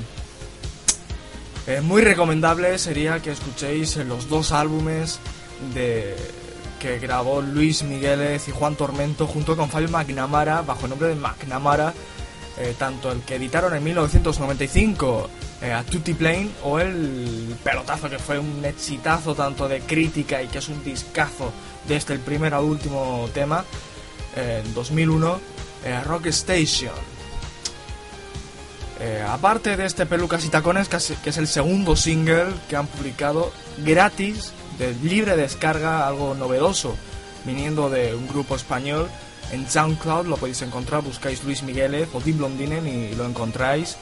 Eh, 1.66 1.82
muy 1.82 2.02
recomendable 2.02 2.78
sería 2.78 3.22
que 3.22 3.32
escuchéis 3.32 3.96
los 3.98 4.28
dos 4.30 4.52
álbumes 4.52 5.20
de 5.74 6.16
que 6.80 7.00
grabó 7.00 7.42
Luis 7.42 7.84
Migueles 7.84 8.50
y 8.50 8.52
Juan 8.52 8.76
Tormento 8.76 9.26
junto 9.26 9.56
con 9.56 9.70
Fabio 9.70 9.88
McNamara 9.88 10.62
bajo 10.62 10.84
el 10.84 10.90
nombre 10.90 11.08
de 11.08 11.16
McNamara, 11.16 11.94
eh, 12.58 12.76
tanto 12.78 13.10
el 13.10 13.22
que 13.22 13.36
editaron 13.36 13.74
en 13.74 13.82
1995 13.82 15.30
eh, 15.62 15.72
a 15.72 15.84
Tutti 15.84 16.14
Plane 16.14 16.50
o 16.64 16.80
el 16.80 17.56
pelotazo 17.64 18.10
que 18.10 18.20
fue 18.20 18.38
un 18.38 18.66
exitazo 18.66 19.34
tanto 19.34 19.70
de 19.70 19.80
crítica 19.80 20.44
y 20.44 20.48
que 20.48 20.58
es 20.58 20.68
un 20.68 20.84
discazo 20.84 21.54
desde 21.88 22.14
el 22.14 22.20
primer 22.20 22.54
al 22.54 22.66
último 22.66 23.30
tema 23.34 23.64
en 24.36 24.74
2001 24.74 25.40
eh, 25.86 26.02
Rock 26.04 26.28
Station 26.28 27.14
eh, 29.00 29.22
aparte 29.28 29.76
de 29.76 29.86
este 29.86 30.06
Pelucas 30.06 30.46
y 30.46 30.50
Tacones, 30.50 30.88
que 30.88 30.96
es, 30.98 31.38
el 31.38 31.48
segundo 31.48 31.98
single 31.98 32.54
que 32.70 32.78
han 32.78 32.88
publicado 32.88 33.52
gratis, 33.80 34.54
de 34.78 34.94
libre 35.04 35.36
descarga, 35.36 36.08
algo 36.08 36.36
novedoso, 36.36 36.96
viniendo 37.44 37.90
de 37.90 38.16
un 38.16 38.28
grupo 38.30 38.56
español. 38.56 39.10
En 39.52 39.70
SoundCloud 39.70 40.28
lo 40.28 40.38
podéis 40.38 40.62
encontrar, 40.62 41.02
buscáis 41.02 41.44
Luis 41.44 41.64
Migueles 41.64 42.08
o 42.14 42.22
Deep 42.22 42.38
Blondinen 42.38 42.88
y 42.88 43.14
lo 43.16 43.26
encontráis. 43.26 43.98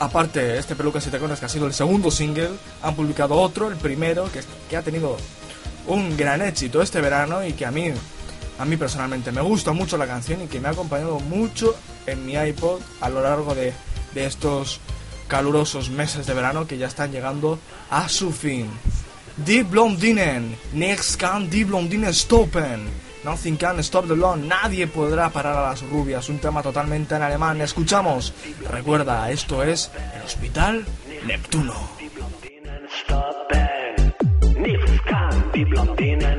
Aparte, 0.00 0.58
este 0.58 0.74
Pelucas 0.74 1.06
y 1.06 1.10
Tacones, 1.10 1.38
que 1.38 1.46
ha 1.46 1.48
sido 1.48 1.68
el 1.68 1.72
segundo 1.72 2.10
single, 2.10 2.50
han 2.82 2.96
publicado 2.96 3.36
otro, 3.36 3.68
el 3.68 3.76
primero, 3.76 4.32
que, 4.32 4.40
que 4.68 4.76
ha 4.76 4.82
tenido 4.82 5.16
un 5.86 6.16
gran 6.16 6.42
éxito 6.42 6.82
este 6.82 7.00
verano 7.00 7.44
y 7.44 7.52
que 7.52 7.66
a 7.66 7.70
mí, 7.70 7.92
a 8.60 8.64
mí 8.66 8.76
personalmente 8.76 9.32
me 9.32 9.40
gusta 9.40 9.72
mucho 9.72 9.96
la 9.96 10.06
canción 10.06 10.42
y 10.42 10.46
que 10.46 10.60
me 10.60 10.68
ha 10.68 10.72
acompañado 10.72 11.18
mucho 11.18 11.74
en 12.06 12.26
mi 12.26 12.34
iPod 12.34 12.80
a 13.00 13.08
lo 13.08 13.22
largo 13.22 13.54
de, 13.54 13.72
de 14.14 14.26
estos 14.26 14.80
calurosos 15.28 15.88
meses 15.88 16.26
de 16.26 16.34
verano 16.34 16.66
que 16.66 16.76
ya 16.76 16.86
están 16.86 17.10
llegando 17.10 17.58
a 17.90 18.08
su 18.10 18.30
fin. 18.32 18.68
Die 19.46 19.62
Blondinen, 19.62 20.54
nichts 20.74 21.16
kann 21.16 21.48
die 21.48 21.64
Blondinen 21.64 22.12
stoppen. 22.12 22.86
Nothing 23.24 23.56
can 23.56 23.78
stop 23.80 24.06
the 24.06 24.14
blonde. 24.14 24.46
Nadie 24.46 24.86
podrá 24.86 25.30
parar 25.30 25.56
a 25.56 25.70
las 25.70 25.82
rubias. 25.82 26.28
Un 26.28 26.38
tema 26.38 26.62
totalmente 26.62 27.14
en 27.14 27.22
alemán. 27.22 27.60
Escuchamos. 27.60 28.32
Recuerda, 28.70 29.30
esto 29.30 29.62
es 29.62 29.90
el 30.14 30.22
Hospital 30.22 30.84
Neptuno. 31.26 31.74
Nichts 34.56 35.00
kann 35.06 35.52
die 35.54 35.64
Blondinen 35.64 36.29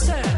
concern. 0.00 0.29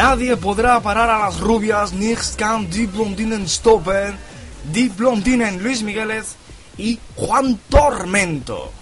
Nadie 0.00 0.34
podrá 0.38 0.80
parar 0.80 1.10
a 1.10 1.18
las 1.18 1.40
rubias, 1.40 1.92
nichts 1.92 2.34
kann 2.34 2.70
die 2.70 2.86
Blondinen 2.86 3.46
stoppen. 3.46 4.16
Die 4.72 4.88
Blondinen 4.88 5.62
Luis 5.62 5.82
Migueles 5.82 6.36
y 6.78 6.98
Juan 7.16 7.60
Tormento. 7.68 8.72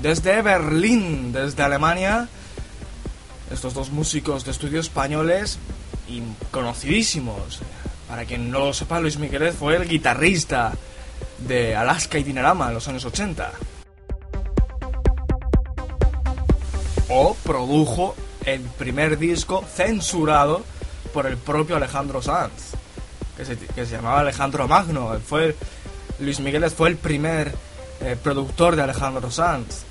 Desde 0.00 0.40
Berlín, 0.40 1.32
desde 1.34 1.62
Alemania, 1.64 2.28
estos 3.52 3.74
dos 3.74 3.90
músicos 3.90 4.46
de 4.46 4.52
estudio 4.52 4.80
españoles 4.80 5.58
y 6.08 6.22
conocidísimos. 6.50 7.60
Para 8.08 8.24
quien 8.24 8.50
no 8.50 8.60
lo 8.60 8.72
sepa, 8.72 9.00
Luis 9.00 9.18
Migueles 9.18 9.54
fue 9.54 9.76
el 9.76 9.86
guitarrista 9.86 10.72
de 11.46 11.76
Alaska 11.76 12.16
y 12.16 12.22
Dinarama 12.22 12.68
en 12.68 12.74
los 12.74 12.88
años 12.88 13.04
80. 13.04 13.52
o 17.08 17.34
produjo 17.42 18.14
el 18.54 18.62
primer 18.62 19.18
disco 19.18 19.64
censurado 19.74 20.62
por 21.12 21.26
el 21.26 21.36
propio 21.36 21.76
Alejandro 21.76 22.22
Sanz, 22.22 22.72
que 23.36 23.44
se, 23.86 23.92
llamaba 23.92 24.20
Alejandro 24.20 24.66
Magno. 24.68 25.18
Fue, 25.20 25.56
Luis 26.20 26.40
Miguel 26.40 26.68
fue 26.70 26.88
el 26.88 26.96
primer 26.96 27.54
eh, 28.00 28.16
productor 28.22 28.76
de 28.76 28.82
Alejandro 28.82 29.30
Sanz. 29.30 29.84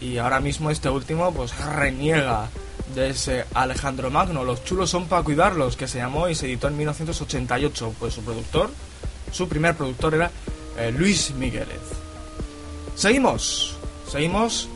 Y 0.00 0.18
ahora 0.18 0.40
mismo 0.40 0.70
este 0.70 0.88
último 0.88 1.32
pues 1.32 1.56
reniega 1.58 2.48
de 2.94 3.10
ese 3.10 3.44
Alejandro 3.54 4.10
Magno. 4.10 4.44
Los 4.44 4.64
chulos 4.64 4.90
son 4.90 5.06
para 5.06 5.22
cuidarlos, 5.22 5.76
que 5.76 5.88
se 5.88 5.98
llamó 5.98 6.28
y 6.28 6.34
se 6.34 6.46
editó 6.46 6.68
en 6.68 6.76
1988. 6.78 7.94
Pues 7.98 8.14
su 8.14 8.22
productor, 8.22 8.70
su 9.32 9.48
primer 9.48 9.74
productor 9.74 10.14
era 10.14 10.30
eh, 10.78 10.92
Luis 10.96 11.32
Migueles. 11.32 11.80
Seguimos, 12.94 13.76
seguimos 14.10 14.68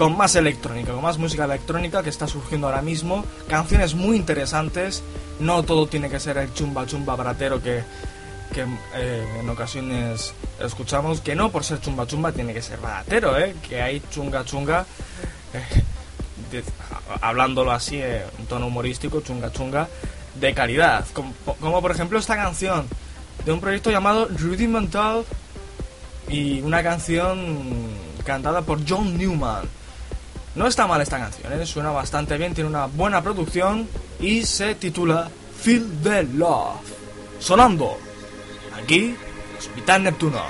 con 0.00 0.16
más 0.16 0.34
electrónica, 0.34 0.92
con 0.92 1.02
más 1.02 1.18
música 1.18 1.44
electrónica 1.44 2.02
que 2.02 2.08
está 2.08 2.26
surgiendo 2.26 2.66
ahora 2.68 2.80
mismo, 2.80 3.22
canciones 3.50 3.94
muy 3.94 4.16
interesantes, 4.16 5.02
no 5.40 5.62
todo 5.62 5.88
tiene 5.88 6.08
que 6.08 6.18
ser 6.18 6.38
el 6.38 6.54
chumba 6.54 6.86
chumba 6.86 7.16
bratero 7.16 7.62
que, 7.62 7.82
eh, 8.94 9.26
en 9.38 9.50
ocasiones 9.50 10.32
escuchamos, 10.58 11.20
que 11.20 11.34
no 11.34 11.50
por 11.50 11.64
ser 11.64 11.82
chumba 11.82 12.06
chumba 12.06 12.32
tiene 12.32 12.54
que 12.54 12.62
ser 12.62 12.80
baratero, 12.80 13.38
¿eh? 13.38 13.54
que 13.68 13.82
hay 13.82 14.02
chunga 14.10 14.42
chunga, 14.42 14.86
eh, 15.52 16.62
hablándolo 17.20 17.70
así 17.70 17.96
eh, 17.96 18.24
en 18.38 18.46
tono 18.46 18.68
humorístico, 18.68 19.20
chunga 19.20 19.52
chunga, 19.52 19.86
de 20.34 20.54
calidad, 20.54 21.04
como, 21.12 21.34
como 21.60 21.82
por 21.82 21.90
ejemplo 21.90 22.18
esta 22.18 22.36
canción 22.36 22.86
de 23.44 23.52
un 23.52 23.60
proyecto 23.60 23.90
llamado 23.90 24.28
Rudimental 24.28 25.26
y 26.26 26.62
una 26.62 26.82
canción 26.82 27.86
cantada 28.24 28.62
por 28.62 28.78
John 28.88 29.18
Newman. 29.18 29.79
No 30.54 30.66
está 30.66 30.86
mal 30.86 31.00
esta 31.00 31.18
canción, 31.18 31.52
¿eh? 31.52 31.64
suena 31.64 31.90
bastante 31.90 32.36
bien, 32.36 32.54
tiene 32.54 32.68
una 32.68 32.86
buena 32.86 33.22
producción 33.22 33.88
y 34.18 34.42
se 34.42 34.74
titula 34.74 35.30
Feel 35.62 35.86
the 36.02 36.24
Love. 36.24 36.80
Sonando 37.38 37.96
aquí, 38.76 39.14
Hospital 39.58 40.02
Neptuno. 40.02 40.42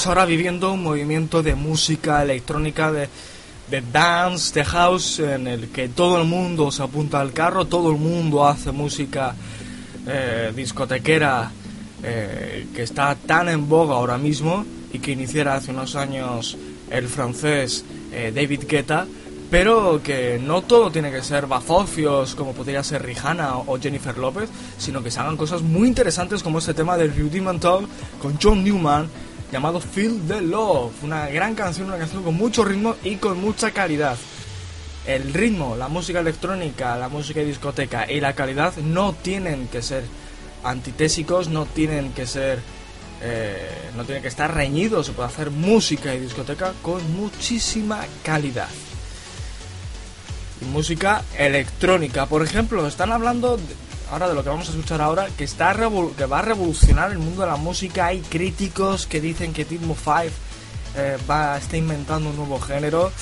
Estamos 0.00 0.16
ahora 0.16 0.24
viviendo 0.24 0.72
un 0.72 0.82
movimiento 0.82 1.42
de 1.42 1.54
música 1.54 2.22
electrónica, 2.22 2.90
de, 2.90 3.06
de 3.70 3.82
dance, 3.92 4.54
de 4.54 4.64
house, 4.64 5.18
en 5.18 5.46
el 5.46 5.68
que 5.68 5.90
todo 5.90 6.18
el 6.18 6.26
mundo 6.26 6.72
se 6.72 6.82
apunta 6.82 7.20
al 7.20 7.34
carro, 7.34 7.66
todo 7.66 7.90
el 7.90 7.98
mundo 7.98 8.48
hace 8.48 8.72
música 8.72 9.34
eh, 10.06 10.54
discotequera 10.56 11.52
eh, 12.02 12.66
que 12.74 12.82
está 12.82 13.14
tan 13.14 13.50
en 13.50 13.68
boga 13.68 13.96
ahora 13.96 14.16
mismo 14.16 14.64
y 14.90 15.00
que 15.00 15.12
iniciara 15.12 15.56
hace 15.56 15.70
unos 15.70 15.94
años 15.96 16.56
el 16.90 17.06
francés 17.06 17.84
eh, 18.10 18.32
David 18.34 18.62
Guetta, 18.66 19.06
pero 19.50 20.00
que 20.02 20.40
no 20.42 20.62
todo 20.62 20.90
tiene 20.90 21.10
que 21.10 21.22
ser 21.22 21.46
bazofios 21.46 22.34
como 22.34 22.54
podría 22.54 22.82
ser 22.82 23.04
Rihanna 23.04 23.54
o 23.66 23.78
Jennifer 23.78 24.16
López, 24.16 24.48
sino 24.78 25.02
que 25.02 25.10
se 25.10 25.20
hagan 25.20 25.36
cosas 25.36 25.60
muy 25.60 25.88
interesantes 25.88 26.42
como 26.42 26.58
este 26.58 26.72
tema 26.72 26.96
de 26.96 27.08
Rudimental 27.08 27.86
con 28.18 28.38
John 28.40 28.64
Newman 28.64 29.06
llamado 29.52 29.80
Feel 29.80 30.20
the 30.28 30.40
Love, 30.40 30.92
una 31.02 31.26
gran 31.28 31.54
canción, 31.54 31.88
una 31.88 31.98
canción 31.98 32.22
con 32.22 32.34
mucho 32.34 32.64
ritmo 32.64 32.94
y 33.02 33.16
con 33.16 33.40
mucha 33.40 33.70
calidad. 33.72 34.16
El 35.06 35.32
ritmo, 35.34 35.76
la 35.76 35.88
música 35.88 36.20
electrónica, 36.20 36.96
la 36.96 37.08
música 37.08 37.40
de 37.40 37.46
discoteca 37.46 38.10
y 38.10 38.20
la 38.20 38.34
calidad 38.34 38.76
no 38.76 39.12
tienen 39.14 39.66
que 39.68 39.82
ser 39.82 40.04
antitésicos, 40.62 41.48
no 41.48 41.64
tienen 41.66 42.12
que 42.12 42.26
ser 42.26 42.60
eh, 43.22 43.68
no 43.96 44.04
tienen 44.04 44.22
que 44.22 44.28
estar 44.28 44.54
reñidos, 44.54 45.06
se 45.06 45.12
puede 45.12 45.28
hacer 45.28 45.50
música 45.50 46.14
y 46.14 46.20
discoteca 46.20 46.72
con 46.80 47.00
muchísima 47.16 48.00
calidad. 48.22 48.68
Y 50.62 50.64
música 50.66 51.22
electrónica, 51.36 52.26
por 52.26 52.42
ejemplo, 52.42 52.86
están 52.86 53.12
hablando 53.12 53.56
de- 53.56 53.62
ahora 54.10 54.28
de 54.28 54.34
lo 54.34 54.42
que 54.42 54.48
vamos 54.48 54.68
a 54.68 54.72
escuchar 54.72 55.00
ahora, 55.00 55.28
que, 55.36 55.44
está 55.44 55.74
que 56.16 56.26
va 56.26 56.38
a 56.40 56.42
revolucionar 56.42 57.12
el 57.12 57.18
mundo 57.18 57.42
de 57.42 57.48
la 57.48 57.56
música. 57.56 58.06
Hay 58.06 58.20
críticos 58.20 59.06
que 59.06 59.20
dicen 59.20 59.52
que 59.52 59.64
Titmo 59.64 59.94
5 59.94 60.18
eh, 60.96 61.16
va, 61.28 61.56
está 61.56 61.76
inventando 61.76 62.30
un 62.30 62.36
nuevo 62.36 62.60
género. 62.60 63.12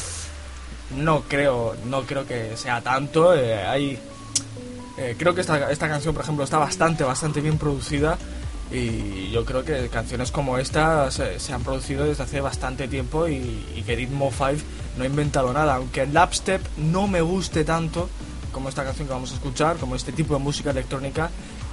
No 0.97 1.23
creo, 1.23 1.77
no 1.85 2.03
creo 2.03 2.27
que 2.27 2.57
sea 2.57 2.81
tanto. 2.81 3.35
eh, 3.35 3.67
hay, 3.67 3.99
eh, 4.97 5.15
creo 5.19 5.35
que 5.35 5.43
esta, 5.43 5.71
esta 5.71 5.89
canción, 5.89 6.15
por 6.15 6.25
ejemplo, 6.25 6.45
está 6.45 6.59
bastante, 6.59 7.05
bastante 7.05 7.41
bien 7.41 7.59
producida. 7.59 8.19
Y 8.71 9.31
yo 9.31 9.45
creo 9.45 9.65
que 9.65 9.89
canciones 9.89 10.31
como 10.31 10.59
esta 10.59 11.11
se, 11.11 11.39
han 11.53 11.63
producido 11.63 12.05
desde 12.05 12.23
hace 12.23 12.41
bastante 12.41 12.87
tiempo 12.87 13.27
y, 13.27 13.83
que 13.87 13.97
Ditmo 13.97 14.31
5 14.31 14.63
no 14.97 15.05
ha 15.05 15.07
inventado 15.07 15.53
nada. 15.53 15.77
Aunque 15.77 16.03
el 16.03 16.13
dubstep 16.13 16.61
no 16.77 17.09
me 17.09 17.21
guste 17.21 17.65
tanto 17.65 18.09
como 18.53 18.69
esta 18.69 18.85
canción 18.85 19.07
que 19.09 19.15
vamos 19.15 19.31
a 19.33 19.35
escuchar, 19.35 19.77
como 19.77 19.95
este 19.95 20.13
tipo 20.13 20.35
de 20.35 20.41
música 20.41 20.71
electrónica, 20.71 21.31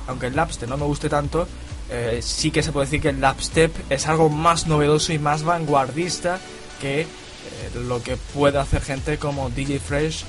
aunque 0.07 0.27
el 0.27 0.33
dubstep 0.35 0.69
no 0.69 0.77
me 0.77 0.85
guste 0.85 1.09
tanto, 1.09 1.47
eh, 1.89 2.19
sí 2.21 2.51
que 2.51 2.61
se 2.63 2.71
puede 2.71 2.85
decir 2.87 3.01
que 3.01 3.09
el 3.09 3.19
dubstep 3.21 3.73
es 3.91 4.07
algo 4.07 4.29
más 4.29 4.67
novedoso 4.67 5.13
y 5.13 5.19
más 5.19 5.43
vanguardista 5.43 6.39
que 6.81 7.01
eh, 7.01 7.07
lo 7.87 8.01
que 8.03 8.17
puede 8.17 8.57
hacer 8.59 8.81
gente 8.81 9.17
como 9.17 9.49
DJ 9.49 9.79
Fresh 9.79 10.23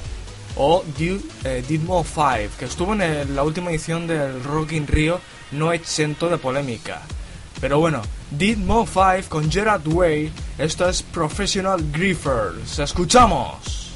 o 0.57 0.83
Du- 0.99 1.21
eh, 1.45 1.63
Ditmo 1.69 2.03
5, 2.05 2.55
que 2.59 2.65
estuvo 2.65 2.95
en 2.95 3.35
la 3.37 3.43
última 3.43 3.71
edición 3.71 4.07
del 4.07 4.43
Rock 4.45 4.73
in 4.73 4.87
Rio, 4.87 5.21
no 5.53 5.73
exento 5.73 6.29
de 6.29 6.39
polémica. 6.39 7.03
Pero 7.61 7.79
bueno, 7.79 8.03
Ditmo 8.31 8.87
5 8.87 9.29
con 9.29 9.51
Gerard 9.51 9.87
Way, 9.87 10.31
esto 10.59 10.89
es 10.89 11.03
Professional 11.03 11.83
Griefers. 11.93 12.79
¡Escuchamos! 12.79 13.91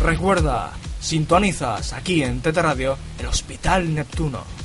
Recuerda, 0.00 0.72
sintonizas 1.00 1.92
aquí 1.92 2.22
en 2.22 2.40
Tete 2.40 2.62
Radio, 2.62 2.96
el 3.18 3.26
Hospital 3.26 3.94
Neptuno. 3.94 4.59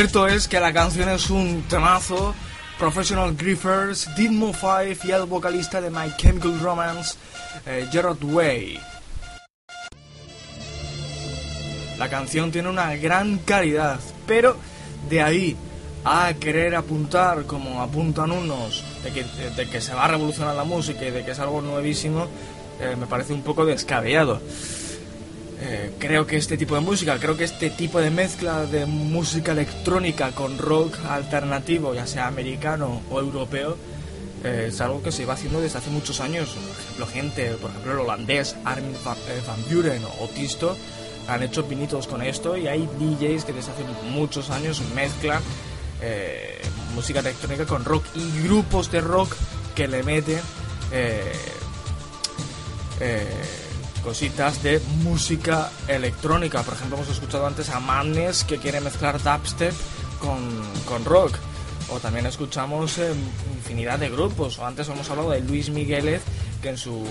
Cierto 0.00 0.26
es 0.26 0.48
que 0.48 0.58
la 0.58 0.72
canción 0.72 1.10
es 1.10 1.28
un 1.28 1.62
temazo. 1.68 2.34
Professional 2.78 3.36
Griffers, 3.36 4.08
Didmo 4.16 4.54
5 4.54 5.06
y 5.06 5.10
el 5.10 5.24
vocalista 5.24 5.78
de 5.78 5.90
My 5.90 6.16
Chemical 6.16 6.58
Romance, 6.58 7.18
eh, 7.66 7.86
Gerard 7.92 8.24
Way. 8.24 8.80
La 11.98 12.08
canción 12.08 12.50
tiene 12.50 12.70
una 12.70 12.96
gran 12.96 13.40
calidad, 13.40 14.00
pero 14.26 14.56
de 15.10 15.20
ahí 15.20 15.56
a 16.02 16.32
querer 16.40 16.76
apuntar, 16.76 17.44
como 17.44 17.82
apuntan 17.82 18.32
unos, 18.32 18.82
de 19.04 19.12
que, 19.12 19.24
de 19.54 19.68
que 19.68 19.82
se 19.82 19.92
va 19.92 20.06
a 20.06 20.08
revolucionar 20.08 20.54
la 20.54 20.64
música 20.64 21.04
y 21.04 21.10
de 21.10 21.26
que 21.26 21.32
es 21.32 21.38
algo 21.40 21.60
nuevísimo, 21.60 22.26
eh, 22.80 22.96
me 22.98 23.06
parece 23.06 23.34
un 23.34 23.42
poco 23.42 23.66
descabellado. 23.66 24.40
Eh, 25.62 25.92
creo 25.98 26.26
que 26.26 26.38
este 26.38 26.56
tipo 26.56 26.74
de 26.74 26.80
música, 26.80 27.18
creo 27.18 27.36
que 27.36 27.44
este 27.44 27.68
tipo 27.68 28.00
de 28.00 28.10
mezcla 28.10 28.64
de 28.64 28.86
música 28.86 29.52
electrónica 29.52 30.32
con 30.32 30.56
rock 30.56 30.96
alternativo, 31.06 31.92
ya 31.94 32.06
sea 32.06 32.28
americano 32.28 33.02
o 33.10 33.20
europeo, 33.20 33.76
eh, 34.42 34.68
es 34.68 34.80
algo 34.80 35.02
que 35.02 35.12
se 35.12 35.26
va 35.26 35.34
haciendo 35.34 35.60
desde 35.60 35.78
hace 35.78 35.90
muchos 35.90 36.20
años. 36.20 36.48
Por 36.48 36.80
ejemplo, 36.80 37.06
gente, 37.06 37.50
por 37.60 37.70
ejemplo, 37.70 37.92
el 37.92 37.98
holandés 37.98 38.56
Armin 38.64 38.94
van, 39.04 39.18
eh, 39.18 39.42
Buren 39.70 40.02
o 40.20 40.28
Tisto 40.28 40.78
han 41.28 41.42
hecho 41.42 41.66
pinitos 41.66 42.06
con 42.06 42.22
esto 42.22 42.56
y 42.56 42.66
hay 42.66 42.88
DJs 42.98 43.44
que 43.44 43.52
desde 43.52 43.72
hace 43.72 43.84
muchos 44.10 44.48
años 44.50 44.82
mezclan 44.94 45.42
música 46.94 47.20
electrónica 47.20 47.66
con 47.66 47.84
rock 47.84 48.06
y 48.14 48.42
grupos 48.42 48.90
de 48.90 49.02
rock 49.02 49.36
que 49.74 49.86
le 49.86 50.02
meten 50.02 50.40
cositas 54.02 54.62
de 54.62 54.80
música 55.02 55.70
electrónica. 55.88 56.62
Por 56.62 56.74
ejemplo, 56.74 56.96
hemos 56.96 57.08
escuchado 57.08 57.46
antes 57.46 57.68
a 57.70 57.80
Madness 57.80 58.44
que 58.44 58.58
quiere 58.58 58.80
mezclar 58.80 59.22
dubstep 59.22 59.74
con, 60.18 60.38
con 60.86 61.04
rock. 61.04 61.36
O 61.92 61.98
también 61.98 62.26
escuchamos 62.26 62.98
eh, 62.98 63.12
infinidad 63.56 63.98
de 63.98 64.10
grupos. 64.10 64.58
O 64.58 64.66
antes 64.66 64.88
hemos 64.88 65.10
hablado 65.10 65.30
de 65.30 65.40
Luis 65.40 65.70
Migueles, 65.70 66.22
que 66.62 66.70
en 66.70 66.78
su 66.78 67.04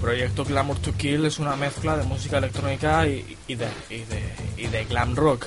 proyecto 0.00 0.44
Glamour 0.44 0.78
to 0.78 0.92
Kill 0.96 1.24
es 1.24 1.38
una 1.38 1.56
mezcla 1.56 1.96
de 1.96 2.04
música 2.04 2.38
electrónica 2.38 3.06
y, 3.06 3.22
de, 3.48 3.68
y, 3.88 3.98
de, 4.02 4.22
y 4.56 4.66
de 4.66 4.84
glam 4.84 5.14
rock. 5.14 5.46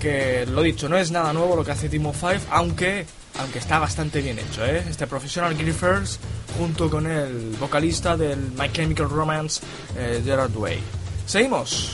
Que 0.00 0.46
lo 0.46 0.62
dicho, 0.62 0.88
no 0.88 0.96
es 0.96 1.10
nada 1.10 1.32
nuevo 1.32 1.56
lo 1.56 1.64
que 1.64 1.72
hace 1.72 1.88
Timo 1.88 2.12
5, 2.12 2.46
aunque, 2.50 3.06
aunque 3.38 3.58
está 3.58 3.78
bastante 3.78 4.20
bien 4.20 4.38
hecho. 4.38 4.64
¿eh? 4.64 4.84
Este 4.88 5.06
Professional 5.06 5.54
Griffers 5.54 6.18
junto 6.58 6.88
con 6.88 7.06
el 7.06 7.56
vocalista 7.58 8.16
del 8.16 8.38
My 8.52 8.70
Chemical 8.72 9.10
Romance, 9.10 9.60
eh, 9.96 10.22
Gerard 10.24 10.56
Way. 10.56 10.78
Seguimos. 11.26 11.90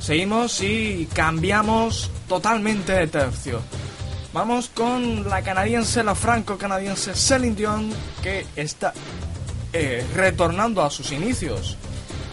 Seguimos 0.00 0.60
y 0.62 1.08
cambiamos 1.14 2.10
totalmente 2.28 2.92
de 2.92 3.06
tercio. 3.06 3.60
Vamos 4.32 4.70
con 4.74 5.28
la 5.28 5.42
canadiense, 5.42 6.02
la 6.02 6.14
franco-canadiense 6.14 7.14
Celine 7.14 7.54
Dion, 7.54 7.92
que 8.22 8.46
está 8.56 8.92
eh, 9.72 10.04
retornando 10.14 10.82
a 10.82 10.90
sus 10.90 11.12
inicios, 11.12 11.76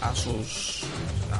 a 0.02 0.14
sus, 0.14 0.80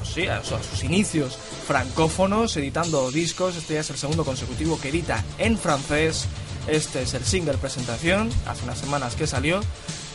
sí, 0.04 0.26
a 0.26 0.42
sus 0.44 0.84
inicios 0.84 1.38
francófonos, 1.60 2.56
editando 2.56 3.10
discos. 3.10 3.56
Este 3.56 3.74
ya 3.74 3.80
es 3.80 3.90
el 3.90 3.96
segundo 3.96 4.24
consecutivo 4.24 4.80
que 4.80 4.88
edita 4.88 5.24
en 5.38 5.58
francés. 5.58 6.26
Este 6.66 7.02
es 7.02 7.14
el 7.14 7.24
single 7.24 7.58
presentación, 7.58 8.30
hace 8.46 8.64
unas 8.64 8.78
semanas 8.78 9.14
que 9.14 9.26
salió 9.26 9.60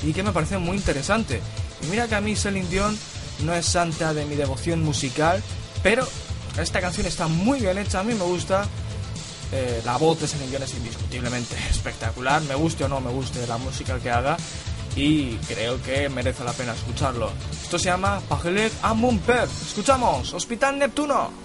y 0.03 0.13
que 0.13 0.23
me 0.23 0.31
parece 0.31 0.57
muy 0.57 0.77
interesante. 0.77 1.41
Mira 1.89 2.07
que 2.07 2.15
a 2.15 2.21
mí 2.21 2.35
Celine 2.35 2.69
Dion 2.69 2.97
no 3.43 3.53
es 3.53 3.65
santa 3.65 4.13
de 4.13 4.25
mi 4.25 4.35
devoción 4.35 4.83
musical, 4.83 5.41
pero 5.83 6.07
esta 6.59 6.81
canción 6.81 7.07
está 7.07 7.27
muy 7.27 7.59
bien 7.59 7.77
hecha, 7.77 7.99
a 7.99 8.03
mí 8.03 8.13
me 8.13 8.23
gusta. 8.23 8.67
Eh, 9.51 9.81
la 9.85 9.97
voz 9.97 10.19
de 10.19 10.27
Celine 10.27 10.49
Dion 10.49 10.63
es 10.63 10.73
indiscutiblemente 10.73 11.55
espectacular, 11.69 12.41
me 12.43 12.55
guste 12.55 12.83
o 12.83 12.87
no 12.87 13.01
me 13.01 13.11
guste 13.11 13.45
la 13.47 13.57
música 13.57 13.99
que 13.99 14.09
haga 14.09 14.37
y 14.95 15.35
creo 15.47 15.81
que 15.81 16.09
merece 16.09 16.43
la 16.43 16.53
pena 16.53 16.73
escucharlo. 16.73 17.31
Esto 17.51 17.77
se 17.77 17.85
llama 17.85 18.21
mon 18.95 19.19
père. 19.19 19.43
Escuchamos, 19.45 20.33
Hospital 20.33 20.79
Neptuno. 20.79 21.44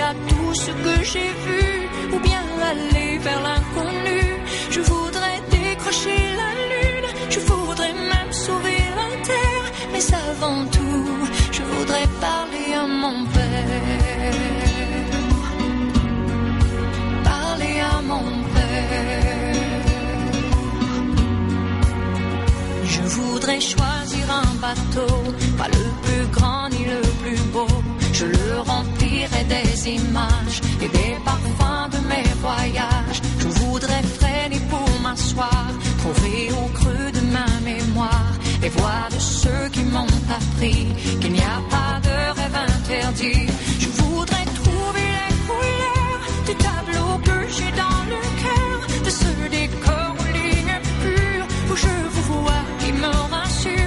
à 0.00 0.12
tout 0.28 0.54
ce 0.54 0.70
que 0.84 1.04
j'ai 1.04 1.30
vu 1.46 1.64
ou 2.12 2.18
bien 2.20 2.44
aller 2.70 3.18
vers 3.18 3.40
l'inconnu. 3.42 4.22
Je 4.70 4.80
voudrais 4.80 5.40
décrocher 5.50 6.18
la 6.40 6.50
lune, 6.70 7.08
je 7.30 7.40
voudrais 7.40 7.92
même 7.92 8.32
sauver 8.32 8.82
la 9.00 9.08
terre, 9.30 9.66
mais 9.92 10.04
avant 10.30 10.64
tout, 10.76 11.06
je 11.52 11.62
voudrais 11.62 12.08
parler 12.20 12.68
à 12.82 12.86
mon 12.86 13.24
père. 13.26 14.34
Parler 17.24 17.76
à 17.94 18.02
mon 18.02 18.26
père. 18.54 19.54
Je 22.84 23.02
voudrais 23.16 23.60
choisir 23.60 24.24
un 24.42 24.54
bateau, 24.64 25.14
pas 25.58 25.68
le 25.68 25.84
plus 26.04 26.26
grand 26.36 26.68
des 29.48 29.88
images 29.90 30.60
et 30.80 30.88
des 30.88 31.16
parfums 31.24 31.88
de 31.92 31.98
mes 32.08 32.28
voyages. 32.40 33.20
Je 33.38 33.48
voudrais 33.60 34.02
freiner 34.18 34.60
pour 34.70 34.88
m'asseoir, 35.02 35.66
trouver 35.98 36.50
au 36.52 36.66
creux 36.78 37.10
de 37.12 37.20
ma 37.36 37.46
mémoire 37.64 38.32
et 38.62 38.68
voir 38.68 39.08
de 39.10 39.18
ceux 39.18 39.68
qui 39.72 39.82
m'ont 39.82 40.06
appris 40.38 40.86
qu'il 41.20 41.32
n'y 41.32 41.40
a 41.40 41.60
pas 41.70 42.00
de 42.06 42.14
rêve 42.38 42.58
interdit. 42.68 43.46
Je 43.78 43.88
voudrais 44.02 44.46
trouver 44.60 45.06
les 45.18 45.34
couleurs 45.48 46.20
du 46.46 46.54
tableau 46.66 47.08
que 47.28 47.38
j'ai 47.56 47.72
dans 47.82 48.02
le 48.12 48.20
cœur, 48.44 48.76
de 49.04 49.10
ce 49.10 49.30
décor 49.50 50.14
aux 50.20 50.32
lignes 50.38 50.80
pures 51.02 51.46
où 51.70 51.76
je 51.76 51.94
vous 52.14 52.40
vois 52.42 52.64
qui 52.80 52.92
me 52.92 53.12
rassure. 53.34 53.83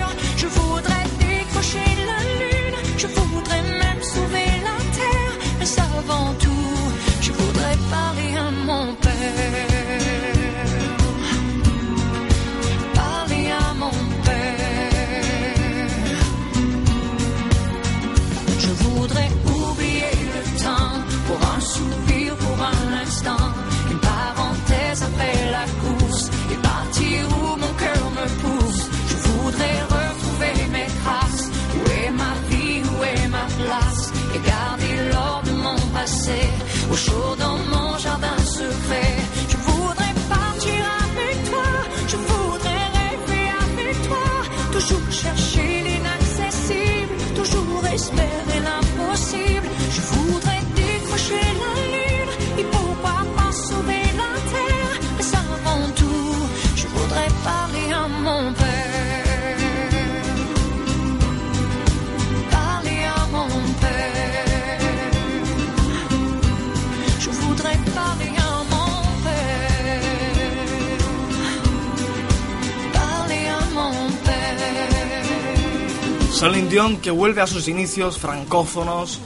Celine 76.38 76.70
Dion 76.70 76.98
que 76.98 77.10
vuelve 77.10 77.42
a 77.42 77.48
sus 77.48 77.68
inicios 77.68 78.20
francófonos 78.20 79.20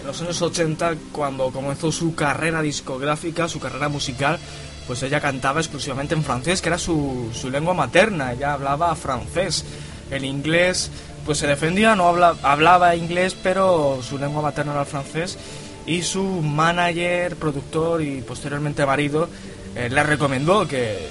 en 0.00 0.06
los 0.06 0.22
años 0.22 0.40
80 0.40 0.94
cuando 1.10 1.50
comenzó 1.50 1.90
su 1.90 2.14
carrera 2.14 2.62
discográfica, 2.62 3.48
su 3.48 3.58
carrera 3.58 3.88
musical 3.88 4.38
pues 4.86 5.02
ella 5.02 5.20
cantaba 5.20 5.58
exclusivamente 5.58 6.14
en 6.14 6.22
francés, 6.22 6.62
que 6.62 6.68
era 6.68 6.78
su, 6.78 7.32
lengua 7.50 7.74
materna, 7.74 8.32
ella 8.32 8.52
hablaba 8.52 8.94
francés. 8.94 9.64
El 10.08 10.24
inglés, 10.24 10.92
pues 11.24 11.38
se 11.38 11.48
defendía, 11.48 11.96
no 11.96 12.06
habla, 12.06 12.36
hablaba 12.44 12.94
inglés, 12.94 13.36
pero 13.42 13.98
su 14.08 14.16
lengua 14.16 14.40
materna 14.40 14.70
era 14.70 14.82
el 14.82 14.86
francés. 14.86 15.36
Y 15.84 16.02
su 16.02 16.22
manager, 16.22 17.34
productor 17.34 18.02
y 18.02 18.20
posteriormente 18.20 18.86
marido 18.86 19.28
eh, 19.74 19.88
le 19.90 20.02
recomendó 20.04 20.68
que, 20.68 21.08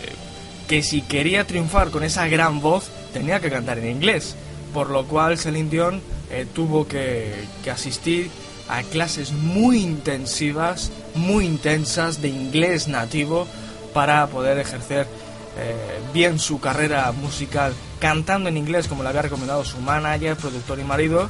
que 0.69 0.81
si 0.81 1.01
quería 1.01 1.45
triunfar 1.45 1.91
con 1.91 2.05
esa 2.05 2.25
gran 2.27 2.61
voz, 2.61 2.89
tenía 3.11 3.41
que 3.41 3.49
cantar 3.49 3.79
en 3.79 3.89
inglés. 3.89 4.37
Por 4.75 4.89
lo 4.89 5.05
cual 5.05 5.37
Celine 5.37 5.69
Dion 5.69 6.01
eh, 6.29 6.45
tuvo 6.53 6.85
que, 6.85 7.47
asistir 7.71 8.29
a 8.67 8.83
clases 8.83 9.31
muy 9.31 9.77
intensivas, 9.77 10.91
muy 11.13 11.45
intensas 11.45 12.21
de 12.21 12.27
inglés 12.27 12.89
nativo 12.89 13.47
para 13.93 14.27
poder 14.27 14.57
ejercer 14.57 15.07
eh, 15.57 16.01
bien 16.13 16.39
su 16.39 16.59
carrera 16.59 17.09
musical 17.13 17.73
cantando 17.99 18.49
en 18.49 18.57
inglés 18.57 18.89
como 18.89 19.01
le 19.01 19.07
había 19.07 19.21
recomendado 19.21 19.63
su 19.63 19.77
manager, 19.79 20.35
productor 20.35 20.77
y 20.77 20.83
marido. 20.83 21.29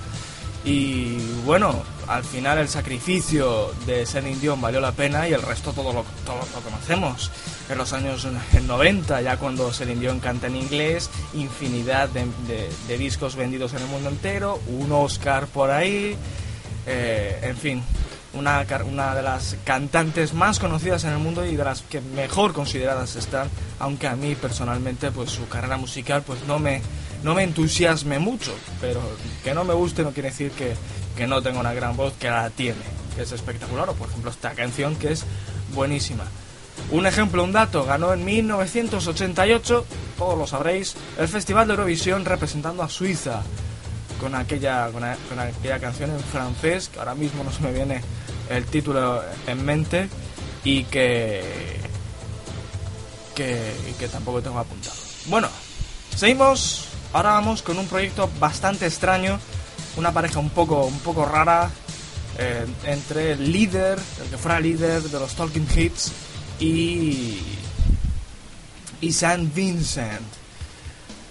Y 0.64 1.18
bueno, 1.46 1.84
al 2.08 2.24
final 2.24 2.58
el 2.60 2.68
sacrificio 2.70 3.72
de 3.86 4.06
Celine 4.06 4.38
Dion 4.40 4.60
valió 4.62 4.80
la 4.80 4.92
pena 4.92 5.28
y 5.28 5.34
el 5.34 5.42
resto 5.42 5.72
todo 5.74 5.92
lo, 5.94 6.06
todo 6.26 6.40
lo 6.54 6.62
conocemos. 6.62 7.32
En 7.70 7.78
los 7.78 7.94
años 7.94 8.28
90, 8.66 9.22
ya 9.22 9.38
cuando 9.38 9.72
Celine 9.74 10.00
Dion 10.02 10.20
canta 10.20 10.48
en 10.48 10.56
inglés, 10.56 11.10
infinidad 11.34 12.10
de, 12.10 12.26
de- 12.88 12.98
discos 12.98 13.36
vendidos 13.36 13.74
en 13.74 13.80
el 13.80 13.88
mundo 13.88 14.10
entero, 14.10 14.60
un 14.68 14.92
Oscar 14.92 15.48
por 15.48 15.72
ahí, 15.72 16.16
eh, 16.88 17.40
en 17.44 17.58
fin, 17.58 17.84
una, 18.34 18.66
una 18.92 19.16
de 19.16 19.22
las 19.24 19.56
cantantes 19.64 20.34
más 20.34 20.60
conocidas 20.60 21.04
en 21.06 21.12
el 21.12 21.18
mundo 21.20 21.46
y 21.46 21.56
de 21.56 21.64
las 21.64 21.82
que 21.82 22.02
mejor 22.02 22.54
consideradas 22.54 23.16
están, 23.16 23.50
aunque 23.80 24.08
a 24.08 24.16
mí 24.16 24.36
personalmente 24.36 25.12
pues 25.12 25.32
su 25.32 25.48
carrera 25.48 25.78
musical 25.78 26.22
pues 26.24 26.40
no 26.48 26.60
me, 26.60 26.82
no 27.26 27.34
me 27.34 27.42
entusiasme 27.42 28.20
mucho, 28.20 28.56
pero 28.80 29.02
que 29.44 29.56
no 29.56 29.64
me 29.64 29.74
guste 29.74 30.04
no 30.04 30.12
quiere 30.12 30.30
decir 30.30 30.52
que, 30.52 30.76
que 31.18 31.26
no 31.26 31.42
tenga 31.42 31.60
una 31.60 31.74
gran 31.74 31.98
voz, 31.98 32.14
que 32.14 32.30
la 32.30 32.52
tiene, 32.52 32.84
que 33.16 33.24
es 33.24 33.32
espectacular, 33.32 33.90
o 33.90 33.96
por 33.96 34.10
ejemplo 34.10 34.30
esta 34.30 34.52
canción 34.52 34.96
que 34.96 35.12
es 35.12 35.26
buenísima. 35.74 36.24
Un 36.92 37.08
ejemplo, 37.08 37.44
un 37.44 37.52
dato, 37.52 37.84
ganó 37.84 38.14
en 38.14 38.24
1988, 38.24 39.86
todos 40.20 40.38
lo 40.38 40.46
sabréis, 40.46 40.96
el 41.18 41.28
Festival 41.28 41.68
de 41.68 41.74
Eurovisión 41.74 42.26
representando 42.26 42.84
a 42.84 42.90
Suiza 42.90 43.42
con 44.20 44.36
aquella, 44.36 44.92
con, 44.92 45.04
aquella 45.04 45.80
canción 45.80 46.12
en 46.12 46.20
francés, 46.20 46.90
que 46.90 47.00
ahora 47.00 47.16
mismo 47.16 47.44
no 47.44 47.52
se 47.52 47.64
me 47.64 47.72
viene 47.72 48.02
el 48.52 48.66
título 48.66 49.24
en 49.48 49.66
mente, 49.66 50.10
y 50.64 50.84
que, 50.84 51.42
que, 53.34 53.74
y 53.90 53.94
que 53.94 54.08
tampoco 54.10 54.44
tengo 54.44 54.60
apuntado. 54.60 54.96
Bueno, 55.26 55.50
seguimos, 56.16 56.95
ahora 57.16 57.32
vamos 57.32 57.62
con 57.62 57.80
un 57.80 57.88
proyecto 57.88 58.30
bastante 58.40 58.86
extraño, 58.86 59.40
una 59.96 60.12
pareja 60.12 60.40
un 60.40 60.50
poco, 60.50 60.84
un 60.86 61.00
poco 61.00 61.26
rara, 61.26 61.72
eh, 62.38 62.66
entre 62.84 63.32
el 63.32 63.54
líder, 63.54 63.98
el 64.22 64.30
que 64.30 64.38
fuera 64.38 64.60
líder 64.60 65.02
de 65.02 65.18
los 65.18 65.34
Talking 65.34 65.66
Hits, 65.74 66.12
y, 66.60 67.40
y 69.00 69.14
San 69.14 69.54
Vincent. 69.54 70.28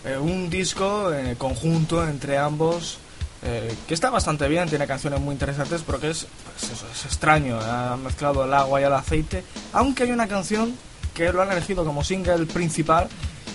Eh, 0.06 0.16
un 0.16 0.48
disco 0.48 1.12
eh, 1.12 1.36
conjunto 1.36 2.06
entre 2.06 2.38
ambos 2.38 2.96
eh, 3.42 3.76
que 3.86 3.92
está 3.92 4.08
bastante 4.08 4.48
bien, 4.48 4.70
tiene 4.70 4.86
canciones 4.86 5.20
muy 5.20 5.34
interesantes, 5.34 5.82
pero 5.84 6.00
que 6.00 6.10
es, 6.10 6.26
pues 6.44 6.72
eso, 6.72 6.86
es 6.90 7.04
extraño. 7.04 7.60
Ha 7.60 7.98
mezclado 7.98 8.46
el 8.46 8.54
agua 8.54 8.80
y 8.80 8.84
el 8.84 8.92
aceite, 8.94 9.44
aunque 9.74 10.04
hay 10.04 10.12
una 10.12 10.28
canción 10.28 10.74
que 11.12 11.30
lo 11.30 11.42
han 11.42 11.52
elegido 11.52 11.84
como 11.84 12.02
single 12.02 12.46
principal 12.46 13.08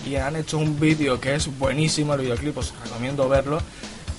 y 0.06 0.16
han 0.16 0.36
hecho 0.36 0.58
un 0.58 0.80
vídeo 0.80 1.20
que 1.20 1.36
es 1.36 1.48
buenísimo, 1.58 2.14
el 2.14 2.22
videoclip, 2.22 2.58
os 2.58 2.74
recomiendo 2.84 3.28
verlo. 3.30 3.62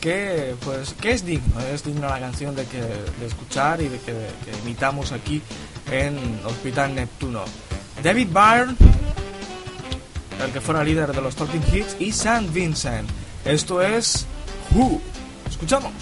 Que, 0.00 0.54
pues, 0.64 0.94
que 0.94 1.12
es 1.12 1.26
digno, 1.26 1.60
es 1.60 1.84
digna 1.84 2.08
la 2.08 2.20
canción 2.20 2.56
de, 2.56 2.64
que, 2.64 2.80
de 2.80 3.26
escuchar 3.26 3.82
y 3.82 3.88
de 3.88 3.98
que, 3.98 4.12
que 4.12 4.58
imitamos 4.64 5.12
aquí 5.12 5.42
en 5.90 6.18
Hospital 6.46 6.94
Neptuno. 6.94 7.44
David 8.02 8.28
Byrne 8.28 8.76
el 10.44 10.52
que 10.52 10.60
fuera 10.60 10.82
líder 10.82 11.12
de 11.12 11.20
los 11.20 11.34
Talking 11.36 11.62
Hits, 11.72 11.96
y 11.98 12.12
San 12.12 12.52
Vincent. 12.52 13.08
Esto 13.44 13.82
es 13.82 14.26
Who. 14.74 15.00
Escuchamos. 15.48 15.92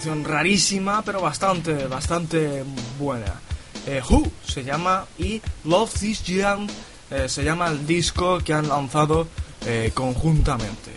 Canción 0.00 0.24
rarísima, 0.24 1.02
pero 1.02 1.20
bastante, 1.20 1.86
bastante 1.86 2.64
buena. 2.98 3.38
Eh, 3.86 4.00
Who 4.08 4.32
se 4.46 4.64
llama 4.64 5.04
y 5.18 5.42
Love 5.64 5.92
This 5.92 6.24
Young 6.24 6.70
eh, 7.10 7.28
se 7.28 7.44
llama 7.44 7.68
el 7.68 7.86
disco 7.86 8.38
que 8.38 8.54
han 8.54 8.66
lanzado 8.66 9.28
eh, 9.66 9.90
conjuntamente. 9.92 10.90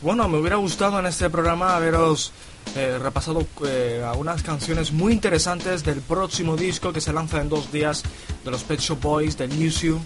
Bueno, 0.00 0.26
me 0.30 0.38
hubiera 0.38 0.56
gustado 0.56 0.98
en 0.98 1.04
este 1.04 1.28
programa 1.28 1.76
haberos 1.76 2.32
eh, 2.74 2.98
repasado 2.98 3.46
eh, 3.66 4.02
algunas 4.02 4.42
canciones 4.42 4.92
muy 4.92 5.12
interesantes 5.12 5.84
del 5.84 6.00
próximo 6.00 6.56
disco 6.56 6.94
que 6.94 7.02
se 7.02 7.12
lanza 7.12 7.42
en 7.42 7.50
dos 7.50 7.70
días 7.70 8.02
de 8.42 8.50
los 8.50 8.62
Pet 8.62 8.80
Shop 8.80 8.98
Boys, 8.98 9.36
de 9.36 9.46
Museum. 9.48 10.00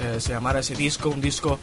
Eh, 0.00 0.16
se 0.18 0.30
llamará 0.30 0.60
ese 0.60 0.74
disco, 0.74 1.10
un 1.10 1.20
disco 1.20 1.58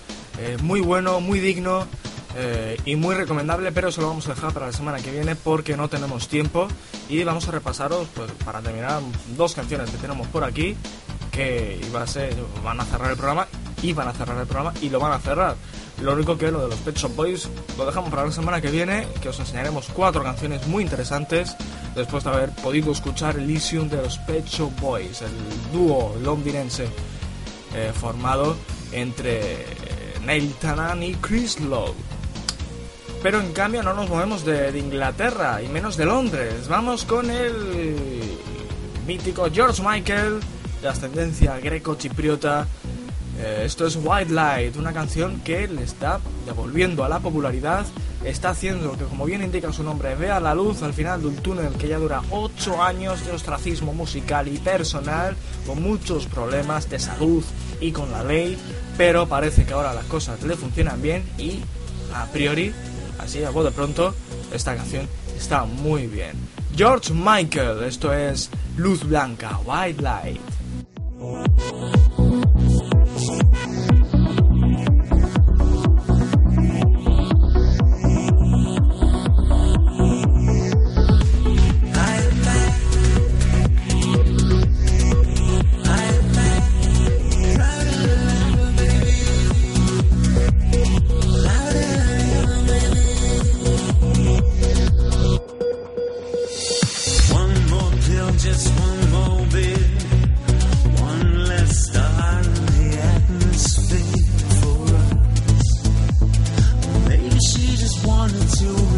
muy 0.61 0.79
bueno, 0.79 1.21
muy 1.21 1.39
digno 1.39 1.87
eh, 2.35 2.77
y 2.85 2.95
muy 2.95 3.15
recomendable, 3.15 3.71
pero 3.71 3.89
eso 3.89 4.01
lo 4.01 4.07
vamos 4.07 4.27
a 4.27 4.33
dejar 4.33 4.53
para 4.53 4.67
la 4.67 4.73
semana 4.73 4.99
que 4.99 5.11
viene 5.11 5.35
porque 5.35 5.75
no 5.75 5.89
tenemos 5.89 6.27
tiempo 6.27 6.67
y 7.09 7.23
vamos 7.23 7.47
a 7.47 7.51
repasaros, 7.51 8.07
pues, 8.15 8.31
para 8.45 8.61
terminar, 8.61 9.01
dos 9.35 9.53
canciones 9.53 9.89
que 9.89 9.97
tenemos 9.97 10.27
por 10.27 10.43
aquí 10.43 10.75
que 11.31 11.79
iba 11.87 12.01
a 12.01 12.07
ser, 12.07 12.35
van 12.63 12.79
a 12.79 12.85
cerrar 12.85 13.11
el 13.11 13.17
programa, 13.17 13.47
iban 13.81 14.07
a 14.07 14.13
cerrar 14.13 14.37
el 14.37 14.47
programa 14.47 14.73
y 14.81 14.89
lo 14.89 14.99
van 14.99 15.13
a 15.13 15.19
cerrar. 15.19 15.55
Lo 16.01 16.13
único 16.13 16.37
que 16.37 16.51
lo 16.51 16.61
de 16.63 16.67
los 16.67 16.79
Pet 16.79 16.97
Shop 16.97 17.15
Boys 17.15 17.47
lo 17.77 17.85
dejamos 17.85 18.09
para 18.09 18.25
la 18.25 18.31
semana 18.31 18.59
que 18.59 18.69
viene, 18.69 19.07
que 19.21 19.29
os 19.29 19.39
enseñaremos 19.39 19.87
cuatro 19.93 20.23
canciones 20.23 20.67
muy 20.67 20.83
interesantes 20.83 21.55
después 21.95 22.23
de 22.23 22.31
haber 22.31 22.49
podido 22.55 22.91
escuchar 22.91 23.37
Elysium 23.37 23.87
de 23.87 23.97
los 23.97 24.17
Pet 24.19 24.45
Shop 24.45 24.71
Boys, 24.79 25.21
el 25.21 25.31
dúo 25.71 26.15
londinense 26.21 26.87
eh, 27.73 27.91
formado 27.93 28.55
entre 28.91 29.61
eh, 29.61 29.65
Neil 30.25 30.53
Tennant 30.55 31.03
y 31.03 31.13
Chris 31.15 31.59
Lowe. 31.59 32.10
Pero 33.23 33.39
en 33.39 33.53
cambio 33.53 33.83
no 33.83 33.93
nos 33.93 34.09
movemos 34.09 34.43
de, 34.45 34.71
de 34.71 34.79
Inglaterra 34.79 35.61
y 35.61 35.67
menos 35.67 35.95
de 35.95 36.05
Londres. 36.05 36.67
Vamos 36.67 37.05
con 37.05 37.29
el 37.29 38.21
mítico 39.05 39.47
George 39.51 39.83
Michael 39.85 40.39
de 40.81 40.87
ascendencia 40.87 41.59
greco-chipriota. 41.59 42.67
Eh, 43.39 43.63
esto 43.65 43.85
es 43.85 43.97
White 44.01 44.33
Light, 44.33 44.75
una 44.75 44.93
canción 44.93 45.41
que 45.41 45.67
le 45.67 45.83
está 45.83 46.19
devolviendo 46.45 47.03
a 47.03 47.09
la 47.09 47.19
popularidad. 47.19 47.85
Está 48.23 48.51
haciendo 48.51 48.91
que, 48.97 49.05
como 49.05 49.25
bien 49.25 49.43
indica 49.43 49.71
su 49.73 49.83
nombre, 49.83 50.15
vea 50.15 50.39
la 50.39 50.53
luz 50.53 50.81
al 50.83 50.93
final 50.93 51.21
de 51.21 51.27
un 51.27 51.35
túnel 51.37 51.73
que 51.73 51.87
ya 51.87 51.97
dura 51.97 52.21
8 52.29 52.83
años 52.83 53.25
de 53.25 53.31
ostracismo 53.31 53.93
musical 53.93 54.47
y 54.47 54.57
personal, 54.59 55.35
con 55.65 55.81
muchos 55.81 56.27
problemas 56.27 56.89
de 56.89 56.99
salud 56.99 57.43
y 57.79 57.91
con 57.91 58.11
la 58.11 58.23
ley. 58.23 58.57
Pero 58.97 59.27
parece 59.27 59.65
que 59.65 59.73
ahora 59.73 59.93
las 59.93 60.05
cosas 60.05 60.41
le 60.43 60.55
funcionan 60.55 61.01
bien 61.01 61.23
y, 61.37 61.61
a 62.13 62.25
priori, 62.27 62.73
así 63.21 63.43
a 63.43 63.51
de 63.51 63.71
pronto, 63.71 64.13
esta 64.53 64.75
canción 64.75 65.07
está 65.37 65.65
muy 65.65 66.07
bien. 66.07 66.31
George 66.75 67.13
Michael, 67.13 67.83
esto 67.83 68.13
es 68.13 68.49
Luz 68.77 69.03
Blanca, 69.03 69.59
White 69.65 70.01
Light. 70.01 70.41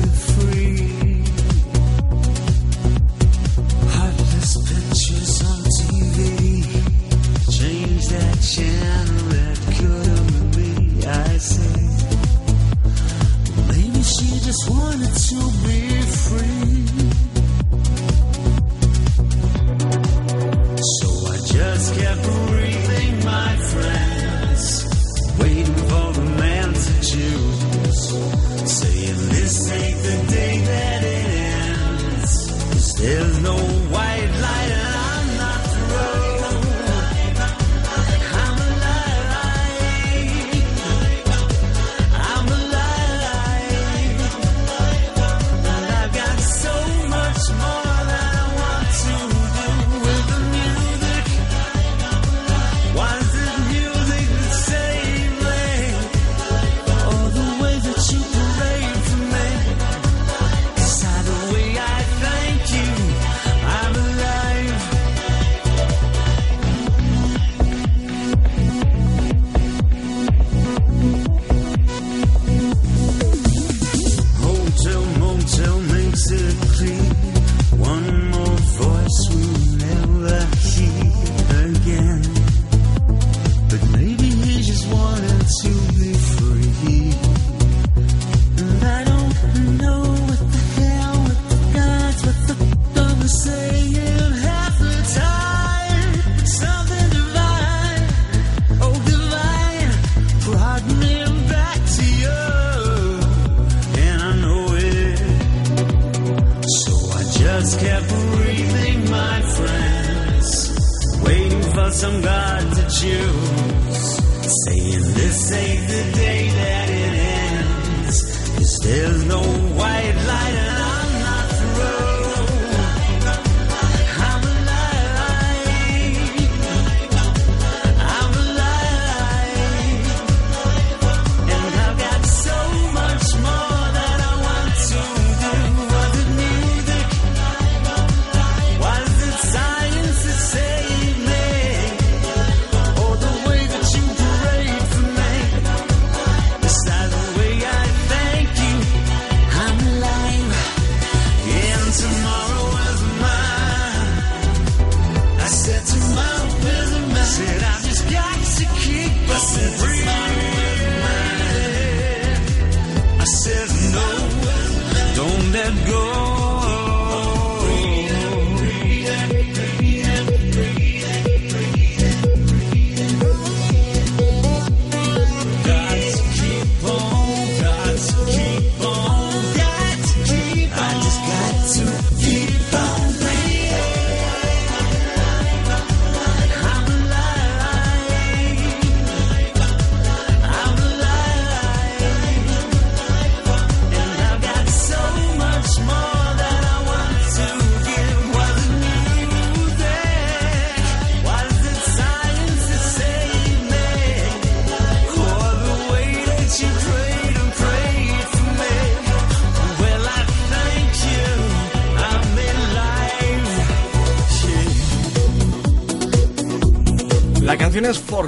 Free. 0.07 1.02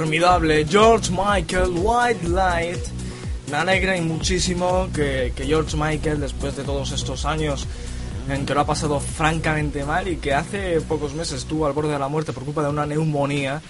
Formidable. 0.06 0.64
George 0.64 1.10
Michael, 1.10 1.70
White 1.78 2.28
Light. 2.28 2.78
Me 3.50 3.56
alegra 3.56 3.96
y 3.96 4.02
muchísimo 4.02 4.88
que, 4.94 5.32
George 5.36 5.76
Michael, 5.76 6.20
después 6.20 6.54
de 6.56 6.62
todos 6.62 6.92
estos 6.92 7.24
años 7.24 7.66
en 8.28 8.46
que 8.46 8.54
lo 8.54 8.60
ha 8.60 8.66
pasado 8.66 9.00
francamente 9.00 9.84
mal 9.84 10.06
y 10.06 10.18
que 10.18 10.32
hace 10.32 10.80
pocos 10.80 11.12
meses 11.14 11.38
estuvo 11.38 11.66
al 11.66 11.72
borde 11.72 11.92
de 11.92 11.98
la 11.98 12.06
muerte 12.06 12.32
por 12.32 12.44
culpa 12.44 12.62
de 12.62 12.68
una 12.68 12.86
neumonía, 12.86 13.60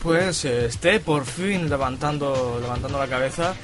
pues 0.00 0.44
eh, 0.44 0.66
esté 0.66 1.00
por 1.00 1.24
fin 1.24 1.68
levantando, 1.68 2.58
levantando 2.60 2.98
la 2.98 3.08
cabeza 3.08 3.54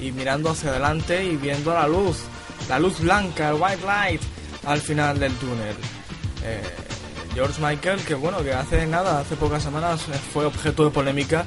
y 0.00 0.10
mirando 0.10 0.50
hacia 0.50 0.70
adelante 0.70 1.24
y 1.24 1.36
viendo 1.36 1.72
la 1.72 1.86
luz, 1.86 2.18
la 2.68 2.80
luz 2.80 2.98
blanca, 2.98 3.50
el 3.50 3.54
white 3.54 3.86
light 3.86 4.20
al 4.66 4.80
final 4.80 5.20
del 5.20 5.32
túnel. 5.34 5.76
Eh, 6.42 6.87
George 7.34 7.60
Michael, 7.60 8.00
que 8.04 8.14
bueno, 8.14 8.42
que 8.42 8.52
hace 8.52 8.86
nada, 8.86 9.20
hace 9.20 9.36
pocas 9.36 9.62
semanas 9.62 10.02
eh, 10.08 10.18
fue 10.32 10.44
objeto 10.44 10.84
de 10.84 10.90
polémica 10.90 11.44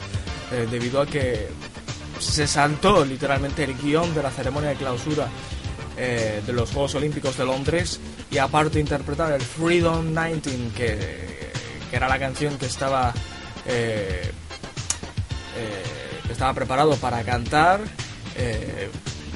eh, 0.52 0.68
debido 0.70 1.02
a 1.02 1.06
que 1.06 1.48
se 2.20 2.48
saltó 2.48 3.04
literalmente 3.04 3.64
el 3.64 3.76
guion 3.78 4.14
de 4.14 4.24
la 4.24 4.32
ceremonia 4.32 4.70
de 4.70 4.76
clausura 4.76 5.28
eh, 5.98 6.42
de 6.46 6.54
los 6.54 6.72
Juegos 6.72 6.96
Olímpicos 6.96 7.38
de 7.38 7.46
Londres 7.46 8.00
y 8.30 8.38
aparte 8.38 8.80
interpretar 8.80 9.34
el 9.34 9.42
Freedom 9.42 10.14
19, 10.14 10.72
que, 10.76 11.52
que 11.90 11.96
era 11.96 12.08
la 12.08 12.20
canción 12.20 12.58
que 12.58 12.68
estaba 12.68 13.14
eh, 13.66 14.32
que 16.26 16.34
estaba 16.34 16.54
preparado 16.54 16.96
para 16.96 17.24
cantar. 17.24 17.82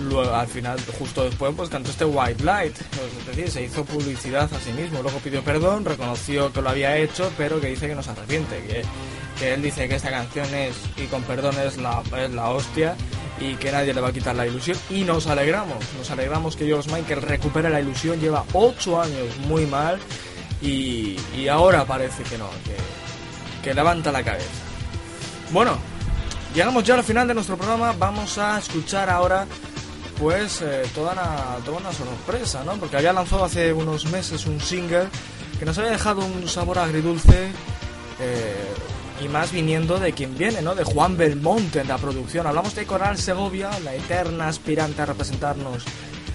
Luego, 0.02 0.34
al 0.34 0.48
final, 0.48 0.80
justo 1.00 1.24
después, 1.24 1.54
pues 1.56 1.70
cantó 1.70 1.92
este 1.92 2.06
White 2.06 2.44
Light. 2.44 2.76
Es 2.80 3.26
decir, 3.28 3.50
se 3.52 3.64
hizo 3.64 3.86
publicidad 3.86 4.52
a 4.54 4.60
sí 4.60 4.72
mismo. 4.72 5.02
Luego 5.02 5.20
pidió 5.20 5.44
perdón, 5.44 5.86
reconoció 5.86 6.52
que 6.52 6.62
lo 6.62 6.70
había 6.70 6.98
hecho, 6.98 7.32
pero 7.38 7.60
que 7.60 7.68
dice 7.68 7.88
que 7.88 7.96
no 7.96 8.04
se 8.04 8.12
arrepiente. 8.12 8.58
Que, 8.66 8.84
que 9.40 9.54
él 9.54 9.62
dice 9.62 9.88
que 9.88 9.96
esta 9.96 10.10
canción 10.10 10.54
es, 10.54 10.76
y 10.98 11.06
con 11.08 11.24
perdón, 11.24 11.56
es 11.60 11.78
la, 11.78 12.02
es 12.18 12.32
la 12.32 12.50
hostia 12.50 12.96
y 13.40 13.56
que 13.56 13.72
nadie 13.72 13.94
le 13.94 14.02
va 14.02 14.10
a 14.10 14.14
quitar 14.14 14.36
la 14.36 14.48
ilusión. 14.48 14.78
Y 14.90 15.04
nos 15.04 15.28
alegramos, 15.28 15.78
nos 15.98 16.10
alegramos 16.12 16.56
que 16.56 16.66
George 16.66 16.90
Michael 16.92 17.22
recupere 17.22 17.70
la 17.70 17.82
ilusión. 17.82 18.20
Lleva 18.20 18.46
8 18.54 19.02
años 19.02 19.38
muy 19.48 19.66
mal 19.66 20.00
y, 20.62 21.18
y 21.36 21.48
ahora 21.48 21.86
parece 21.86 22.24
que 22.24 22.38
no, 22.38 22.50
que, 22.64 22.76
que 23.62 23.74
levanta 23.74 24.12
la 24.12 24.24
cabeza. 24.24 24.50
Bueno, 25.52 25.78
llegamos 26.54 26.84
ya 26.84 26.96
al 26.96 27.04
final 27.04 27.28
de 27.28 27.34
nuestro 27.34 27.58
programa. 27.58 27.94
Vamos 27.98 28.38
a 28.38 28.58
escuchar 28.58 29.10
ahora, 29.10 29.46
pues, 30.20 30.64
toda, 30.94 31.14
una, 31.14 31.66
toda 31.66 31.78
una 31.78 31.92
sorpresa, 31.92 32.64
¿no? 32.64 32.74
Porque 32.74 32.98
había 32.98 33.14
lanzado 33.14 33.46
hace 33.46 33.74
unos 33.74 34.06
meses 34.06 34.46
un 34.46 34.60
single 34.60 35.08
que 35.60 35.66
nos 35.66 35.78
había 35.78 35.92
dejado 35.92 36.26
un 36.26 36.48
sabor 36.48 36.80
agridulce. 36.80 37.52
eh, 38.20 38.74
y 39.22 39.28
más 39.30 39.52
viniendo 39.52 39.98
de 39.98 40.12
quien 40.14 40.38
viene, 40.38 40.62
¿no? 40.62 40.76
De 40.76 40.84
Juan 40.84 41.16
Belmonte 41.18 41.80
en 41.80 41.88
la 41.88 41.98
producción. 41.98 42.48
Hablamos 42.48 42.76
de 42.76 42.86
Coral 42.86 43.18
Segovia, 43.18 43.70
la 43.84 43.96
eterna 43.96 44.50
aspirante 44.50 45.02
a 45.02 45.06
representarnos 45.06 45.84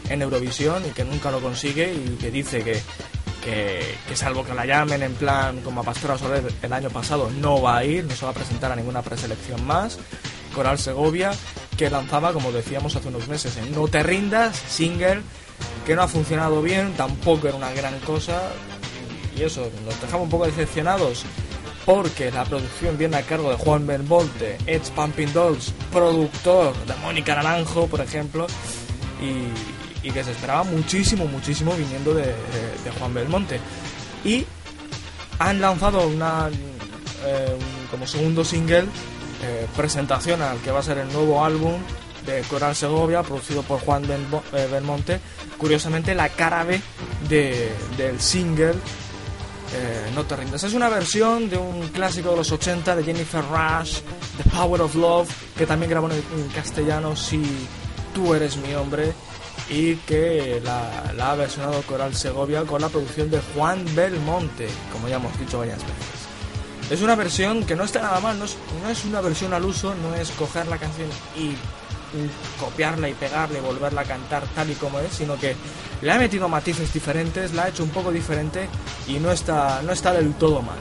en 0.08 0.22
Eurovisión 0.22 0.82
y 0.86 0.90
que 0.90 1.04
nunca 1.04 1.30
lo 1.30 1.40
consigue 1.40 1.92
y 1.92 2.16
que 2.16 2.30
dice 2.30 2.62
que, 2.62 2.80
que, 3.44 3.96
que 4.08 4.16
salvo 4.16 4.44
que 4.44 4.54
la 4.54 4.64
llamen 4.64 5.02
en 5.02 5.14
plan 5.14 5.60
como 5.60 5.82
a 5.82 5.84
Pastora 5.84 6.16
Soler 6.16 6.50
el 6.62 6.72
año 6.72 6.88
pasado, 6.90 7.30
no 7.30 7.60
va 7.60 7.76
a 7.78 7.84
ir, 7.84 8.04
no 8.04 8.14
se 8.14 8.24
va 8.24 8.30
a 8.30 8.34
presentar 8.34 8.72
a 8.72 8.76
ninguna 8.76 9.02
preselección 9.02 9.64
más. 9.66 9.98
Coral 10.54 10.78
Segovia, 10.78 11.32
que 11.80 11.88
lanzaba, 11.88 12.34
como 12.34 12.52
decíamos 12.52 12.94
hace 12.94 13.08
unos 13.08 13.26
meses, 13.26 13.56
en 13.56 13.72
No 13.72 13.88
Te 13.88 14.02
Rindas, 14.02 14.54
single, 14.68 15.22
que 15.86 15.96
no 15.96 16.02
ha 16.02 16.08
funcionado 16.08 16.60
bien, 16.60 16.92
tampoco 16.92 17.48
era 17.48 17.56
una 17.56 17.72
gran 17.72 17.98
cosa, 18.00 18.50
y 19.34 19.42
eso, 19.44 19.66
nos 19.86 19.98
dejaba 19.98 20.22
un 20.22 20.28
poco 20.28 20.44
decepcionados 20.44 21.24
porque 21.86 22.30
la 22.30 22.44
producción 22.44 22.98
viene 22.98 23.16
a 23.16 23.22
cargo 23.22 23.48
de 23.48 23.56
Juan 23.56 23.86
Belmonte, 23.86 24.58
ex 24.66 24.90
Pumping 24.90 25.32
Dolls, 25.32 25.72
productor 25.90 26.74
de 26.84 26.94
Mónica 26.96 27.34
Naranjo, 27.34 27.86
por 27.86 28.02
ejemplo, 28.02 28.46
y, 29.22 30.06
y 30.06 30.10
que 30.12 30.22
se 30.22 30.32
esperaba 30.32 30.64
muchísimo, 30.64 31.24
muchísimo 31.24 31.72
viniendo 31.72 32.12
de, 32.12 32.24
de- 32.26 32.34
de 32.84 32.90
Juan 32.98 33.14
Belmonte. 33.14 33.58
Y 34.22 34.44
han 35.38 35.62
lanzado 35.62 36.06
una 36.06 36.50
eh, 37.24 37.56
como 37.90 38.06
segundo 38.06 38.44
single 38.44 38.84
eh, 39.42 39.66
presentación 39.76 40.42
al 40.42 40.58
que 40.58 40.70
va 40.70 40.80
a 40.80 40.82
ser 40.82 40.98
el 40.98 41.12
nuevo 41.12 41.44
álbum 41.44 41.74
de 42.26 42.42
Coral 42.42 42.76
Segovia 42.76 43.22
producido 43.22 43.62
por 43.62 43.80
Juan 43.80 44.04
eh, 44.04 44.68
Belmonte 44.70 45.20
curiosamente 45.56 46.14
la 46.14 46.28
cara 46.28 46.64
B 46.64 46.80
de- 47.28 47.72
del 47.96 48.20
single 48.20 48.74
eh, 49.72 50.10
No 50.14 50.24
te 50.24 50.34
rindas. 50.36 50.64
Es 50.64 50.74
una 50.74 50.88
versión 50.88 51.48
de 51.48 51.56
un 51.56 51.88
clásico 51.88 52.30
de 52.30 52.36
los 52.38 52.50
80 52.50 52.96
de 52.96 53.04
Jennifer 53.04 53.40
Rush, 53.42 54.00
The 54.36 54.50
Power 54.50 54.80
of 54.82 54.94
Love, 54.96 55.28
que 55.56 55.64
también 55.64 55.90
grabó 55.90 56.08
en, 56.10 56.16
en 56.38 56.48
castellano 56.48 57.14
Si 57.14 57.40
tú 58.12 58.34
eres 58.34 58.56
mi 58.56 58.74
hombre, 58.74 59.12
y 59.68 59.94
que 59.96 60.60
la, 60.64 61.12
la 61.16 61.30
ha 61.30 61.34
versionado 61.36 61.80
Coral 61.82 62.14
Segovia 62.16 62.62
con 62.64 62.80
la 62.80 62.88
producción 62.88 63.30
de 63.30 63.40
Juan 63.54 63.84
Belmonte, 63.94 64.68
como 64.92 65.06
ya 65.08 65.16
hemos 65.16 65.38
dicho 65.38 65.58
varias 65.60 65.78
veces. 65.78 66.19
Es 66.90 67.02
una 67.02 67.14
versión 67.14 67.64
que 67.64 67.76
no 67.76 67.84
está 67.84 68.02
nada 68.02 68.18
mal, 68.20 68.36
no 68.38 68.44
es, 68.44 69.04
una 69.04 69.20
versión 69.20 69.54
al 69.54 69.64
uso, 69.64 69.94
no 69.94 70.14
es 70.16 70.30
coger 70.32 70.66
la 70.66 70.76
canción 70.76 71.08
y 71.36 71.52
copiarla 72.58 73.08
y 73.08 73.14
pegarla 73.14 73.58
y 73.58 73.60
volverla 73.62 74.00
a 74.00 74.04
cantar 74.04 74.42
tal 74.56 74.70
y 74.70 74.74
como 74.74 74.98
es, 74.98 75.12
sino 75.12 75.38
que 75.38 75.54
le 76.02 76.10
ha 76.10 76.18
metido 76.18 76.48
matices 76.48 76.92
diferentes, 76.92 77.52
la 77.52 77.64
ha 77.64 77.68
hecho 77.68 77.84
un 77.84 77.90
poco 77.90 78.10
diferente 78.10 78.68
y 79.06 79.20
no 79.20 79.30
está, 79.30 79.82
no 79.82 79.92
está 79.92 80.12
del 80.12 80.34
todo 80.34 80.62
mal. 80.62 80.78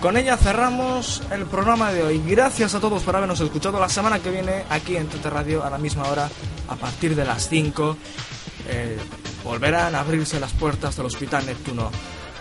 Con 0.00 0.16
ella 0.16 0.36
cerramos 0.36 1.20
el 1.30 1.44
programa 1.44 1.92
de 1.92 2.04
hoy. 2.04 2.22
Gracias 2.24 2.74
a 2.74 2.80
todos 2.80 3.02
por 3.02 3.16
habernos 3.16 3.40
escuchado. 3.40 3.78
La 3.78 3.88
semana 3.88 4.18
que 4.20 4.30
viene, 4.30 4.64
aquí 4.70 4.96
en 4.96 5.08
Tete 5.08 5.28
Radio, 5.28 5.62
a 5.62 5.68
la 5.68 5.76
misma 5.76 6.04
hora, 6.08 6.30
a 6.68 6.76
partir 6.76 7.14
de 7.14 7.24
las 7.24 7.48
5, 7.48 7.98
eh, 8.68 8.96
volverán 9.44 9.94
a 9.94 10.00
abrirse 10.00 10.40
las 10.40 10.52
puertas 10.52 10.96
del 10.96 11.04
Hospital 11.04 11.44
Neptuno. 11.44 11.90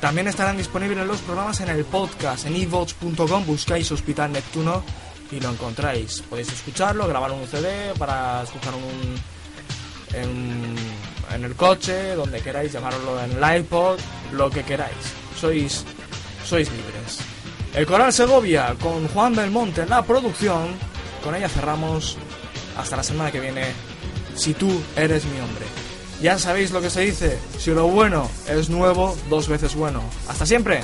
También 0.01 0.27
estarán 0.27 0.55
disponibles 0.55 1.05
los 1.05 1.19
programas 1.19 1.59
en 1.59 1.69
el 1.69 1.83
podcast, 1.83 2.45
en 2.45 2.55
evox.com, 2.55 3.45
buscáis 3.45 3.91
Hospital 3.91 4.31
Neptuno 4.31 4.81
y 5.29 5.39
lo 5.41 5.49
encontráis. 5.49 6.21
Podéis 6.21 6.53
escucharlo, 6.53 7.05
grabar 7.07 7.31
un 7.31 7.45
CD 7.45 7.93
para 7.97 8.43
escuchar 8.43 8.73
un, 8.75 9.15
en, 10.13 11.43
el 11.43 11.55
coche, 11.55 12.15
donde 12.15 12.41
queráis, 12.41 12.71
llamarlo 12.71 13.19
en 13.21 13.43
el 13.43 13.59
iPod, 13.59 13.99
lo 14.31 14.49
que 14.49 14.63
queráis. 14.63 14.95
Sois, 15.39 15.83
sois 16.45 16.69
libres. 16.71 17.19
El 17.75 17.85
Coral 17.85 18.11
Segovia 18.11 18.75
con 18.81 19.07
Juan 19.09 19.35
Belmonte 19.35 19.81
en 19.81 19.89
la 19.89 20.01
producción. 20.01 20.69
Con 21.23 21.35
ella 21.35 21.49
cerramos. 21.49 22.17
Hasta 22.77 22.95
la 22.95 23.03
semana 23.03 23.31
que 23.31 23.39
viene. 23.41 23.65
Si 24.35 24.53
tú 24.53 24.81
eres 24.95 25.25
mi 25.25 25.39
hombre. 25.39 25.78
Ya 26.21 26.37
sabéis 26.37 26.71
lo 26.71 26.81
que 26.81 26.89
se 26.89 27.01
dice. 27.01 27.37
Si 27.57 27.71
lo 27.71 27.87
bueno 27.87 28.29
es 28.47 28.69
nuevo, 28.69 29.15
dos 29.29 29.47
veces 29.47 29.75
bueno. 29.75 30.03
Hasta 30.27 30.45
siempre. 30.45 30.81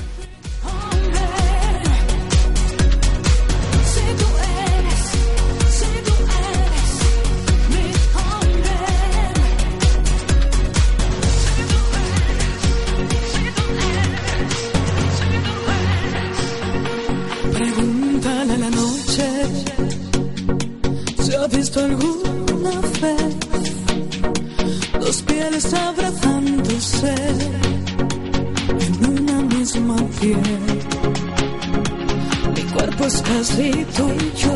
Cuerpo 33.36 33.44
es 33.44 33.50
casi 33.50 33.86
tuyo, 33.96 34.54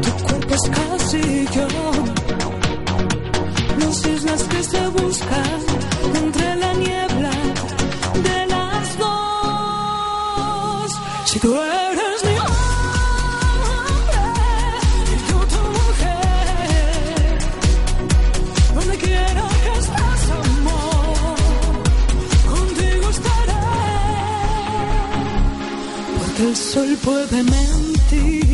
tu 0.00 0.10
cuerpo 0.24 0.54
es 0.54 0.70
casi 0.70 1.22
yo. 1.54 1.66
Las 3.78 4.06
islas 4.06 4.42
que 4.44 4.62
se 4.62 4.86
buscan 4.88 5.60
entre 6.14 6.56
la 6.56 6.72
niebla 6.74 7.30
de 8.22 8.46
las 8.46 8.98
dos. 8.98 10.90
Si 11.24 11.38
tú 11.40 11.54
eres 11.54 11.79
sol 26.70 26.96
puede 27.02 27.42
mentir, 27.42 28.49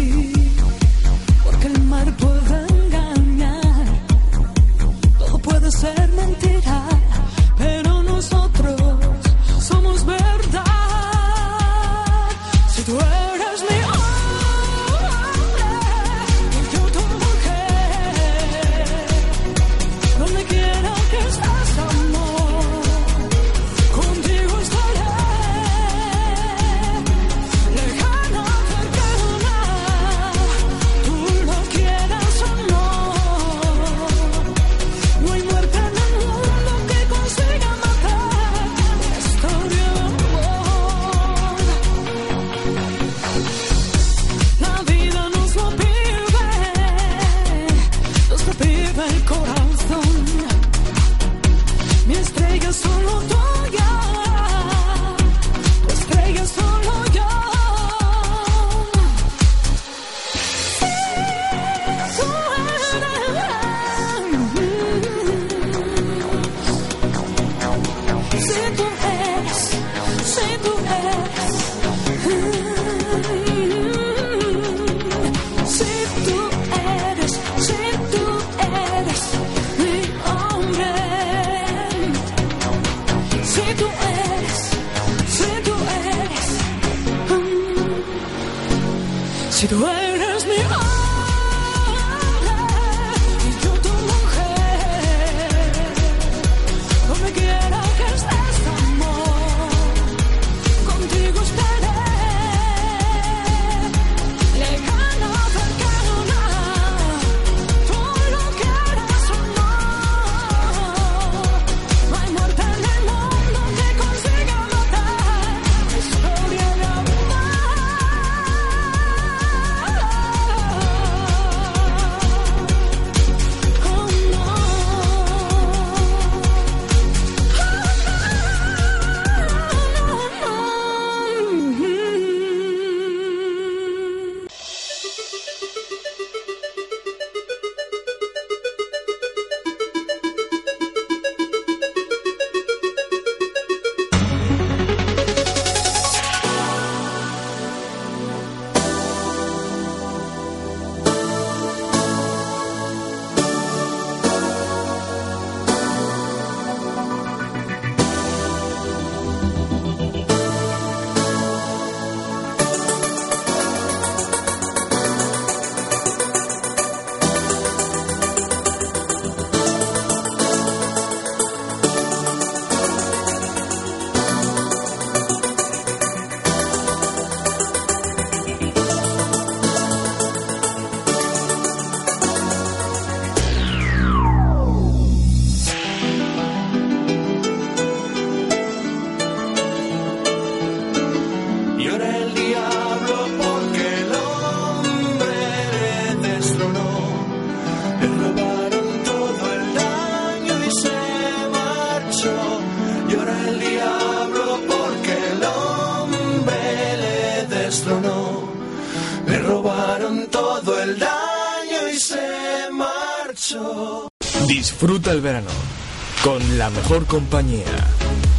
mejor 216.89 217.07
compañía, 217.07 217.65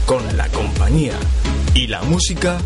con 0.06 0.38
la 0.38 0.48
compañía 0.48 1.12
y 1.74 1.88
la 1.88 2.02
música 2.04 2.58